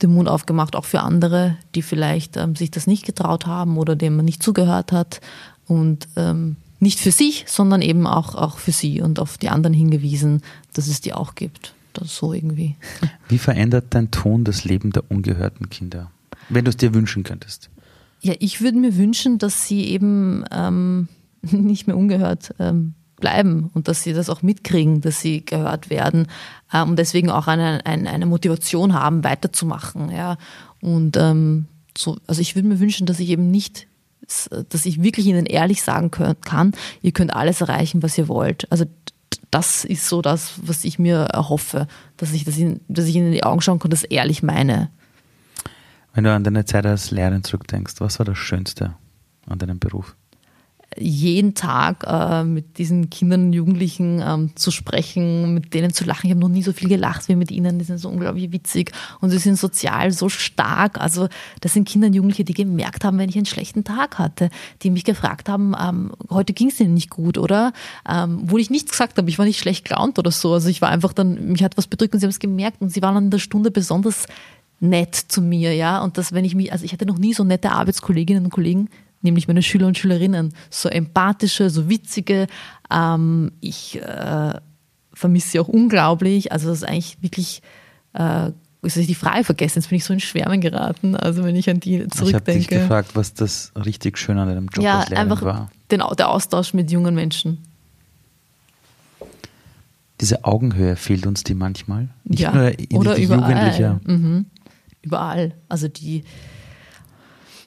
[0.00, 3.94] den Mund aufgemacht, auch für andere, die vielleicht ähm, sich das nicht getraut haben oder
[3.94, 5.20] dem man nicht zugehört hat.
[5.66, 9.74] Und ähm, nicht für sich, sondern eben auch, auch für sie und auf die anderen
[9.74, 11.74] hingewiesen, dass es die auch gibt.
[11.92, 12.76] Das so irgendwie.
[13.28, 16.10] Wie verändert dein Ton das Leben der ungehörten Kinder,
[16.48, 17.70] wenn du es dir wünschen könntest?
[18.20, 21.08] Ja, ich würde mir wünschen, dass sie eben ähm,
[21.42, 26.26] nicht mehr ungehört ähm, bleiben und dass sie das auch mitkriegen, dass sie gehört werden
[26.72, 30.10] äh, und deswegen auch eine, eine, eine Motivation haben, weiterzumachen.
[30.10, 30.36] Ja.
[30.80, 31.66] Und ähm,
[31.96, 33.86] so, also ich würde mir wünschen, dass ich eben nicht,
[34.68, 36.72] dass ich wirklich ihnen ehrlich sagen kann,
[37.02, 38.70] ihr könnt alles erreichen, was ihr wollt.
[38.70, 38.84] Also
[39.50, 41.86] das ist so das, was ich mir erhoffe,
[42.16, 44.90] dass ich, dass ich, dass ich ihnen in die Augen schauen kann, das ehrlich meine.
[46.14, 48.94] Wenn du an deine Zeit als Lehrerin zurückdenkst, was war das Schönste
[49.46, 50.14] an deinem Beruf?
[50.98, 56.26] jeden Tag äh, mit diesen Kindern und Jugendlichen ähm, zu sprechen, mit denen zu lachen.
[56.26, 57.78] Ich habe noch nie so viel gelacht wie mit ihnen.
[57.78, 61.00] Die sind so unglaublich witzig und sie sind sozial so stark.
[61.00, 61.28] Also
[61.60, 64.50] das sind Kinder und Jugendliche, die gemerkt haben, wenn ich einen schlechten Tag hatte,
[64.82, 67.72] die mich gefragt haben, ähm, heute ging es ihnen nicht gut, oder?
[68.08, 70.52] Ähm, wo ich nichts gesagt habe, ich war nicht schlecht gelaunt oder so.
[70.52, 72.90] Also ich war einfach dann, mich hat was bedrückt und sie haben es gemerkt und
[72.90, 74.26] sie waren an der Stunde besonders
[74.82, 76.02] nett zu mir, ja.
[76.02, 78.88] Und das, wenn ich mich, also ich hatte noch nie so nette Arbeitskolleginnen und Kollegen
[79.22, 80.52] nämlich meine Schüler und Schülerinnen.
[80.70, 82.46] So empathische, so witzige.
[82.90, 84.54] Ähm, ich äh,
[85.14, 86.52] vermisse sie auch unglaublich.
[86.52, 87.62] Also das ist eigentlich wirklich,
[88.14, 88.50] äh,
[88.82, 89.78] ist die Frage vergessen.
[89.78, 91.16] Jetzt bin ich so in Schwärmen geraten.
[91.16, 92.24] Also wenn ich an die zurückdenke.
[92.24, 95.44] Ich habe dich gefragt, was das richtig schön an deinem Job ja, als Lehrerin einfach
[95.44, 95.70] war.
[95.90, 97.58] Den, der Austausch mit jungen Menschen.
[100.20, 102.08] Diese Augenhöhe fehlt uns die manchmal.
[102.24, 104.00] Nicht ja, nur in oder die überall.
[104.04, 104.46] Mhm.
[105.02, 105.54] Überall.
[105.68, 106.24] Also die,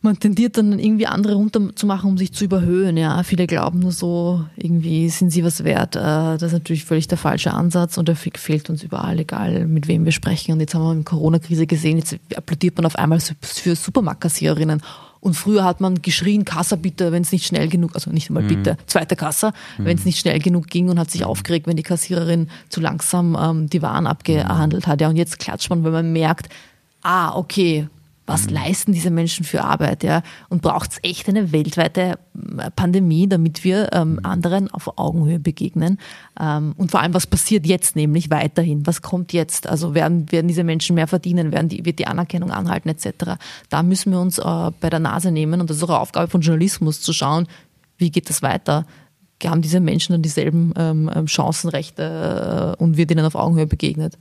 [0.06, 2.96] man tendiert dann irgendwie andere runterzumachen, um sich zu überhöhen.
[2.96, 5.96] Ja, viele glauben nur so, irgendwie sind sie was wert.
[5.96, 9.88] Äh, das ist natürlich völlig der falsche Ansatz und der fehlt uns überall, egal mit
[9.88, 10.54] wem wir sprechen.
[10.54, 14.82] Und jetzt haben wir in Corona-Krise gesehen, jetzt applaudiert man auf einmal für Supermarktkassiererinnen.
[15.26, 18.44] Und früher hat man geschrien, Kassa bitte, wenn es nicht schnell genug, also nicht einmal
[18.44, 18.48] mhm.
[18.48, 19.86] bitte, zweite Kassa, mhm.
[19.86, 21.28] wenn es nicht schnell genug ging und hat sich mhm.
[21.28, 25.02] aufgeregt, wenn die Kassiererin zu langsam ähm, die Waren abgehandelt hat.
[25.02, 26.50] Ja, und jetzt klatscht man, weil man merkt,
[27.06, 27.88] ah, okay,
[28.26, 28.54] was mhm.
[28.54, 30.24] leisten diese Menschen für Arbeit, ja?
[30.50, 32.18] Und braucht es echt eine weltweite
[32.58, 34.20] äh, Pandemie, damit wir ähm, mhm.
[34.24, 36.00] anderen auf Augenhöhe begegnen?
[36.40, 38.88] Ähm, und vor allem, was passiert jetzt nämlich weiterhin?
[38.88, 39.68] Was kommt jetzt?
[39.68, 41.52] Also werden, werden diese Menschen mehr verdienen?
[41.52, 43.38] Werden die, wird die Anerkennung anhalten, etc.?
[43.70, 46.28] Da müssen wir uns äh, bei der Nase nehmen und das ist auch eine Aufgabe
[46.28, 47.48] von Journalismus, zu schauen,
[47.98, 48.86] wie geht das weiter?
[49.44, 54.18] Haben diese Menschen dann dieselben ähm, ähm Chancenrechte äh, und wird ihnen auf Augenhöhe begegnet?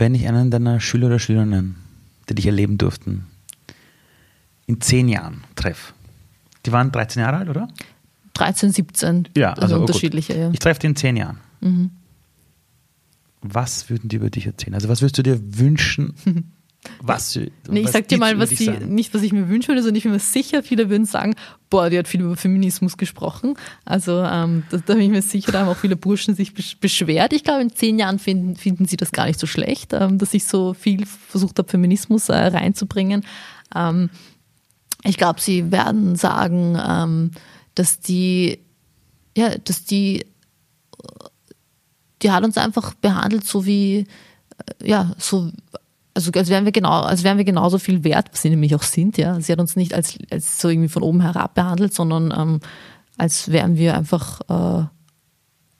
[0.00, 1.76] Wenn ich einen deiner Schüler oder Schülerinnen,
[2.28, 3.26] die dich erleben durften,
[4.66, 5.92] in zehn Jahren treffe,
[6.64, 7.68] die waren 13 Jahre alt, oder?
[8.34, 9.28] 13, 17.
[9.36, 10.36] Ja, also, also unterschiedliche.
[10.36, 10.50] Ja.
[10.50, 11.38] Ich treffe die in zehn Jahren.
[11.60, 11.90] Mhm.
[13.42, 14.74] Was würden die über dich erzählen?
[14.74, 16.14] Also was würdest du dir wünschen,
[17.02, 19.82] Was, nee, ich was sag dir mal, was sie, nicht, was ich mir wünschen würde,
[19.82, 21.34] sondern ich bin mir sicher, viele würden sagen,
[21.68, 23.54] boah, die hat viel über Feminismus gesprochen.
[23.84, 27.32] Also ähm, da, da bin ich mir sicher, da haben auch viele Burschen sich beschwert.
[27.34, 30.32] Ich glaube, in zehn Jahren finden, finden sie das gar nicht so schlecht, ähm, dass
[30.32, 33.24] ich so viel versucht habe, Feminismus äh, reinzubringen.
[33.74, 34.08] Ähm,
[35.04, 37.30] ich glaube, sie werden sagen, ähm,
[37.74, 38.58] dass die,
[39.36, 40.26] ja, dass die,
[42.22, 44.06] die hat uns einfach behandelt, so wie,
[44.80, 45.50] äh, ja, so
[46.14, 48.82] also als wären wir genau, als wären wir genauso viel wert, was sie nämlich auch
[48.82, 49.40] sind, ja.
[49.40, 52.60] Sie hat uns nicht als, als so irgendwie von oben herab behandelt, sondern ähm,
[53.16, 54.84] als wären wir einfach, äh,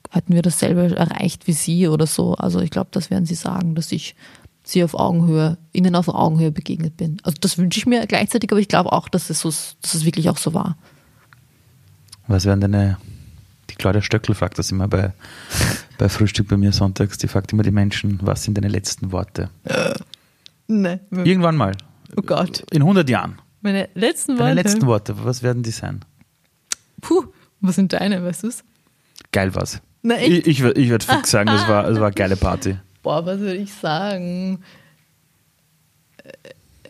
[0.09, 2.35] hätten wir dasselbe erreicht wie sie oder so.
[2.35, 4.15] Also ich glaube, das werden sie sagen, dass ich
[4.63, 7.17] sie auf Augenhöhe, ihnen auf Augenhöhe begegnet bin.
[7.23, 10.05] Also das wünsche ich mir gleichzeitig, aber ich glaube auch, dass es, so, dass es
[10.05, 10.77] wirklich auch so war.
[12.27, 12.97] Was wären deine,
[13.69, 15.13] die Claudia Stöckel fragt das immer bei
[16.01, 19.51] bei Frühstück bei mir sonntags, die fragt immer die Menschen, was sind deine letzten Worte?
[20.71, 20.99] Nee.
[21.11, 21.73] Irgendwann mal.
[22.15, 22.63] Oh Gott.
[22.71, 23.37] In 100 Jahren.
[23.61, 24.53] Meine letzten Worte.
[24.53, 25.99] letzten Worte, was werden die sein?
[27.01, 27.25] Puh,
[27.59, 28.63] was sind deine, weißt du's?
[29.31, 29.81] Geil was.
[30.01, 30.47] Na echt?
[30.47, 32.77] Ich, ich, ich würde fix sagen, das war, das war eine geile Party.
[33.03, 34.59] Boah, was würde ich sagen?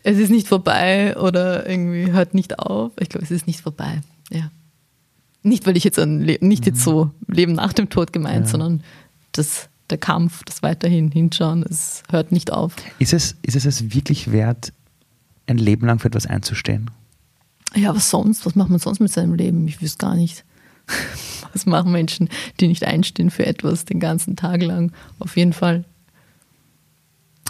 [0.04, 2.92] Es ist nicht vorbei oder irgendwie hört nicht auf.
[3.00, 4.02] Ich glaube, es ist nicht vorbei.
[4.32, 4.50] Ja.
[5.44, 8.52] Nicht, weil ich jetzt an Le nicht jetzt so Leben nach dem Tod gemeint, Ja.
[8.52, 8.84] sondern
[9.32, 12.76] das, der Kampf, das weiterhin hinschauen, es hört nicht auf.
[13.00, 14.74] Ist es, ist es es wirklich wert,
[15.48, 16.90] ein Leben lang für etwas einzustehen?
[17.76, 18.46] Ja, was sonst?
[18.46, 19.68] Was macht man sonst mit seinem Leben?
[19.68, 20.44] Ich wüsste gar nicht.
[21.54, 22.30] Was machen Menschen,
[22.60, 24.94] die nicht einstehen für etwas den ganzen Tag lang?
[25.20, 25.86] Auf jeden Fall.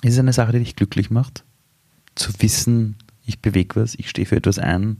[0.01, 1.43] Ist es eine Sache, die dich glücklich macht?
[2.15, 4.97] Zu wissen, ich bewege was, ich stehe für etwas ein.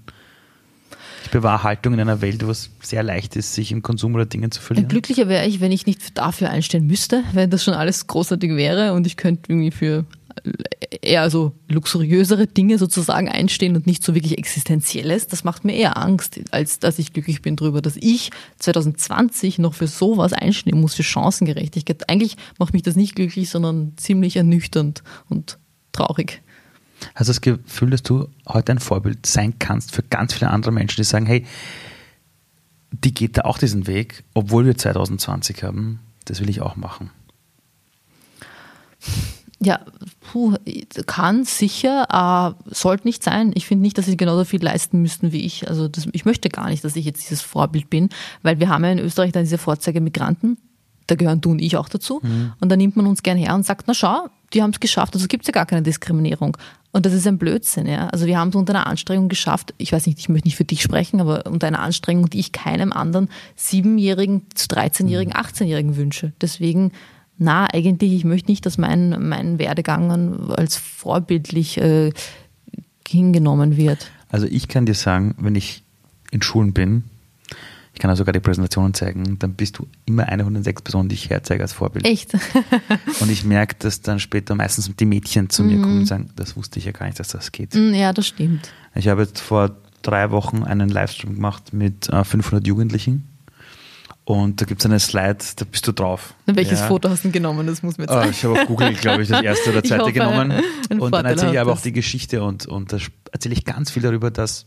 [1.24, 4.26] Ich bewahre Haltung in einer Welt, wo es sehr leicht ist, sich im Konsum oder
[4.26, 4.90] Dingen zu verlieren.
[4.90, 8.94] Glücklicher wäre ich, wenn ich nicht dafür einstehen müsste, wenn das schon alles großartig wäre
[8.94, 10.06] und ich könnte irgendwie für
[11.02, 15.28] eher so luxuriösere Dinge sozusagen einstehen und nicht so wirklich Existenzielles.
[15.28, 19.74] Das macht mir eher Angst, als dass ich glücklich bin drüber, dass ich 2020 noch
[19.74, 22.10] für sowas einstehen muss, für Chancengerechtigkeit.
[22.10, 25.58] Eigentlich macht mich das nicht glücklich, sondern ziemlich ernüchternd und
[25.92, 26.42] traurig.
[27.16, 30.72] Hast du das Gefühl, dass du heute ein Vorbild sein kannst für ganz viele andere
[30.72, 31.46] Menschen, die sagen, hey,
[32.92, 37.10] die geht da auch diesen Weg, obwohl wir 2020 haben, das will ich auch machen.
[39.64, 39.80] Ja,
[40.22, 40.56] puh,
[41.06, 43.52] kann sicher, äh, sollte nicht sein.
[43.54, 45.68] Ich finde nicht, dass sie genauso viel leisten müssten wie ich.
[45.70, 48.10] Also das, ich möchte gar nicht, dass ich jetzt dieses Vorbild bin,
[48.42, 50.58] weil wir haben ja in Österreich dann diese Vorzeigemigranten.
[51.06, 52.22] Da gehören du und ich auch dazu.
[52.60, 55.14] Und da nimmt man uns gerne her und sagt, na schau, die haben es geschafft.
[55.14, 56.58] Also gibt es ja gar keine Diskriminierung.
[56.92, 57.88] Und das ist ein Blödsinn.
[57.88, 58.08] Ja?
[58.08, 59.74] Also wir haben es unter einer Anstrengung geschafft.
[59.78, 62.52] Ich weiß nicht, ich möchte nicht für dich sprechen, aber unter einer Anstrengung, die ich
[62.52, 66.34] keinem anderen Siebenjährigen zu 13-Jährigen, 18-Jährigen wünsche.
[66.42, 66.92] Deswegen
[67.44, 72.12] na, eigentlich, ich möchte nicht, dass mein, mein Werdegang als vorbildlich äh,
[73.08, 74.12] hingenommen wird.
[74.30, 75.84] Also ich kann dir sagen, wenn ich
[76.30, 77.04] in Schulen bin,
[77.94, 80.82] ich kann auch sogar die Präsentationen zeigen, dann bist du immer eine von den sechs
[80.82, 82.06] Personen, die ich herzeige als Vorbild.
[82.06, 82.34] Echt?
[83.20, 86.56] Und ich merke, dass dann später meistens die Mädchen zu mir kommen und sagen, das
[86.56, 87.76] wusste ich ja gar nicht, dass das geht.
[87.76, 88.72] Mm, ja, das stimmt.
[88.96, 93.28] Ich habe jetzt vor drei Wochen einen Livestream gemacht mit äh, 500 Jugendlichen.
[94.24, 96.34] Und da gibt es eine Slide, da bist du drauf.
[96.46, 96.88] Welches Ja.
[96.88, 97.68] Foto hast du genommen?
[97.68, 98.32] Das muss mir zeigen.
[98.32, 100.54] ich habe auf Google, glaube ich, das erste oder zweite hoffe, genommen.
[100.98, 102.98] Und dann erzähle ich aber auch die Geschichte und, und da
[103.32, 104.66] erzähle ich ganz viel darüber, dass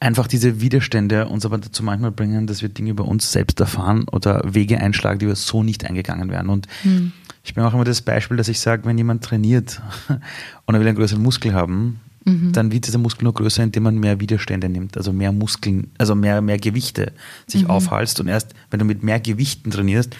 [0.00, 4.04] einfach diese Widerstände uns aber dazu manchmal bringen, dass wir Dinge über uns selbst erfahren
[4.10, 6.48] oder Wege einschlagen, die wir so nicht eingegangen wären.
[6.48, 7.12] Und Hm.
[7.44, 9.80] ich bin auch immer das Beispiel, dass ich sage, wenn jemand trainiert
[10.66, 12.52] und er will einen größeren Muskel haben, Mhm.
[12.52, 16.14] dann wird dieser Muskel nur größer, indem man mehr Widerstände nimmt, also mehr Muskeln, also
[16.14, 17.12] mehr, mehr Gewichte
[17.46, 17.70] sich Mhm.
[17.70, 18.20] aufhalst.
[18.20, 20.14] Und erst wenn du mit mehr Gewichten trainierst,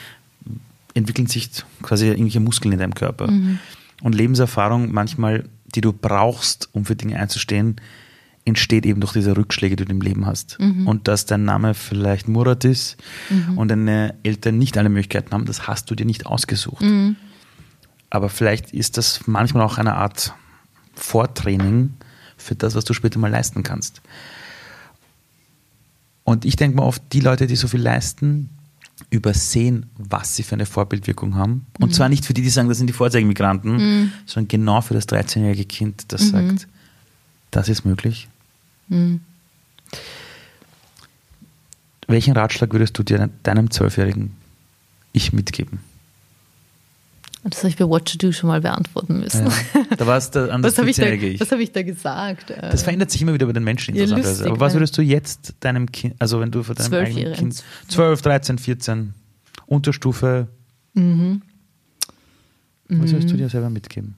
[0.95, 1.51] entwickeln sich
[1.83, 3.31] quasi irgendwelche Muskeln in deinem Körper.
[3.31, 3.59] Mhm.
[4.03, 7.76] Und Lebenserfahrung manchmal, die du brauchst, um für Dinge einzustehen,
[8.45, 10.59] entsteht eben durch diese Rückschläge, die du im Leben hast.
[10.59, 10.86] Mhm.
[10.86, 12.97] Und dass dein Name vielleicht Murat ist
[13.57, 16.82] und deine Eltern nicht alle Möglichkeiten haben, das hast du dir nicht ausgesucht.
[16.82, 17.16] Mhm.
[18.09, 20.34] Aber vielleicht ist das manchmal auch eine Art
[20.95, 21.95] Vortraining
[22.36, 24.01] für das, was du später mal leisten kannst.
[26.24, 28.51] Und ich denke mal oft, die Leute, die so viel leisten,
[29.11, 31.66] übersehen, was sie für eine Vorbildwirkung haben.
[31.78, 35.09] Und zwar nicht für die, die sagen, das sind die Vorzeigemigranten, sondern genau für das
[35.09, 36.68] 13-jährige Kind, das sagt,
[37.51, 38.28] das ist möglich.
[42.09, 44.32] Welchen Ratschlag würdest du dir deinem zwölfjährigen
[45.12, 45.80] Ich mitgeben?
[47.42, 49.46] Das habe ich bei What to Do schon mal beantworten müssen.
[49.46, 49.96] Ja.
[49.96, 51.40] Da war es an das Was habe ich, da- 14-jährige Ich.
[51.40, 52.51] was hab ich da gesagt?
[52.51, 54.46] Das verändert sich immer wieder bei den Menschen Ja, interessanterweise.
[54.51, 57.32] Aber was würdest du jetzt deinem Kind, also wenn du vor deinem eigenen.
[57.32, 59.14] Kind, 12, 13, 14,
[59.66, 60.48] Unterstufe,
[60.92, 61.40] Mhm.
[62.88, 64.16] was würdest du dir selber mitgeben?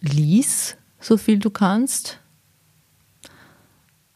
[0.00, 2.18] Lies so viel du kannst,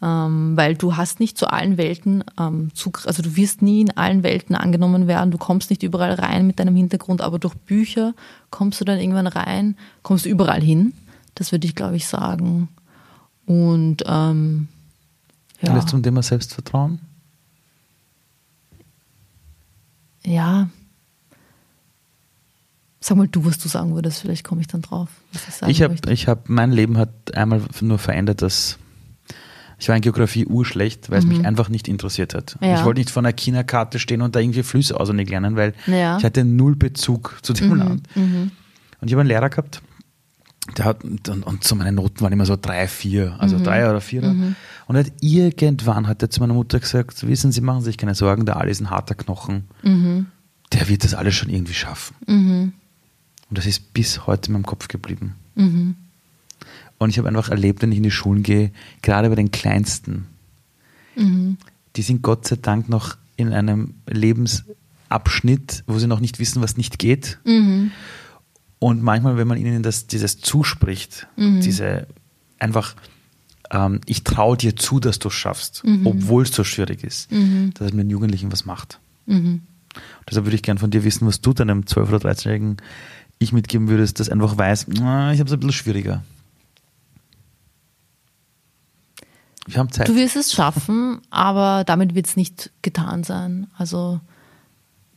[0.03, 3.97] ähm, weil du hast nicht zu allen Welten ähm, Zugriff, also du wirst nie in
[3.97, 8.14] allen Welten angenommen werden, du kommst nicht überall rein mit deinem Hintergrund, aber durch Bücher
[8.51, 10.93] kommst du dann irgendwann rein, kommst du überall hin,
[11.35, 12.68] das würde ich glaube ich sagen.
[13.47, 14.68] Und ähm,
[15.62, 17.01] ja, Alles zum Thema Selbstvertrauen?
[20.27, 20.68] ja,
[23.05, 25.09] sag mal du, was du sagen würdest, vielleicht komme ich dann drauf,
[25.66, 28.78] ich habe, ich hab, mein Leben hat einmal nur verändert, dass
[29.78, 32.57] ich war in Geografie urschlecht, weil es mich einfach nicht interessiert hat.
[32.61, 32.68] Mhm.
[32.68, 32.78] Ja.
[32.78, 36.12] Ich wollte nicht vor einer China-Karte stehen und da irgendwie Flüsse auswendig lernen, weil Ja.
[36.12, 36.18] Mhm.
[36.18, 38.09] ich hatte null Bezug zu dem Land.
[38.14, 38.52] Und
[39.02, 39.82] ich habe einen Lehrer gehabt,
[40.78, 43.64] der hat, und, und so meine Noten waren immer so drei, vier, also mhm.
[43.64, 44.22] drei oder vier.
[44.22, 44.57] Mhm.
[44.86, 48.14] Und hat irgendwann hat er zu meiner Mutter gesagt, wissen Sie, machen Sie sich keine
[48.14, 49.64] Sorgen, der Ali ist ein harter Knochen.
[49.82, 50.26] Mhm.
[50.72, 52.72] Der wird das alles schon irgendwie schaffen.
[53.55, 55.36] Und das ist bis heute in meinem Kopf geblieben.
[55.55, 55.94] Mhm.
[56.98, 60.26] Und ich habe einfach erlebt, wenn ich in die Schulen gehe, gerade bei den Kleinsten,
[61.14, 61.59] mhm.
[61.94, 66.76] die sind Gott sei Dank noch in einem Lebensabschnitt, wo sie noch nicht wissen, was
[66.76, 67.38] nicht geht.
[67.44, 67.92] Mhm.
[68.80, 71.61] Und manchmal, wenn man ihnen das, dieses zuspricht, mhm.
[71.61, 72.09] diese
[72.59, 72.96] einfach,
[73.70, 76.09] ähm, ich traue dir zu, dass du es schaffst, mhm.
[76.09, 77.70] obwohl es so schwierig ist, mhm.
[77.74, 78.98] dass es mit den Jugendlichen was macht.
[80.28, 82.78] Deshalb würde ich gerne von dir wissen, was du deinem 12- oder 13-jährigen
[83.39, 86.22] Ich mitgeben würdest, das einfach weiß, ich habe es ein bisschen schwieriger.
[89.66, 90.09] Wir haben Zeit.
[90.09, 93.68] Du wirst es schaffen, aber damit wird es nicht getan sein.
[93.76, 94.20] Also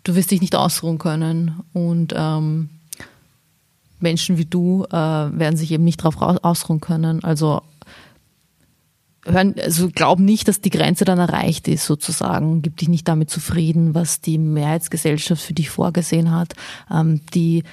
[0.04, 2.70] du wirst dich nicht ausruhen können und ähm,
[4.00, 7.24] Menschen wie du äh, werden sich eben nicht darauf ausruhen können.
[7.24, 7.62] Also
[9.26, 12.62] hören, also glaub nicht, dass die Grenze dann erreicht ist, sozusagen.
[12.62, 16.54] Gib dich nicht damit zufrieden, was die Mehrheitsgesellschaft für dich vorgesehen hat.
[16.92, 17.64] Ähm, die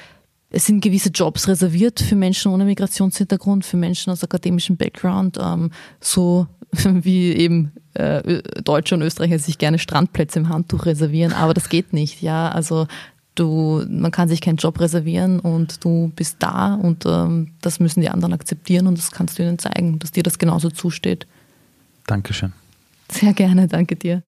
[0.55, 5.71] es sind gewisse Jobs reserviert für Menschen ohne Migrationshintergrund, für Menschen aus akademischem Background, ähm,
[6.01, 6.47] so
[6.85, 11.93] wie eben äh, Deutsche und Österreicher sich gerne Strandplätze im Handtuch reservieren, aber das geht
[11.93, 12.49] nicht, ja.
[12.51, 12.87] Also
[13.35, 18.01] du, man kann sich keinen Job reservieren und du bist da und ähm, das müssen
[18.01, 21.27] die anderen akzeptieren und das kannst du ihnen zeigen, dass dir das genauso zusteht.
[22.07, 22.53] Dankeschön.
[23.11, 24.23] Sehr gerne, danke dir.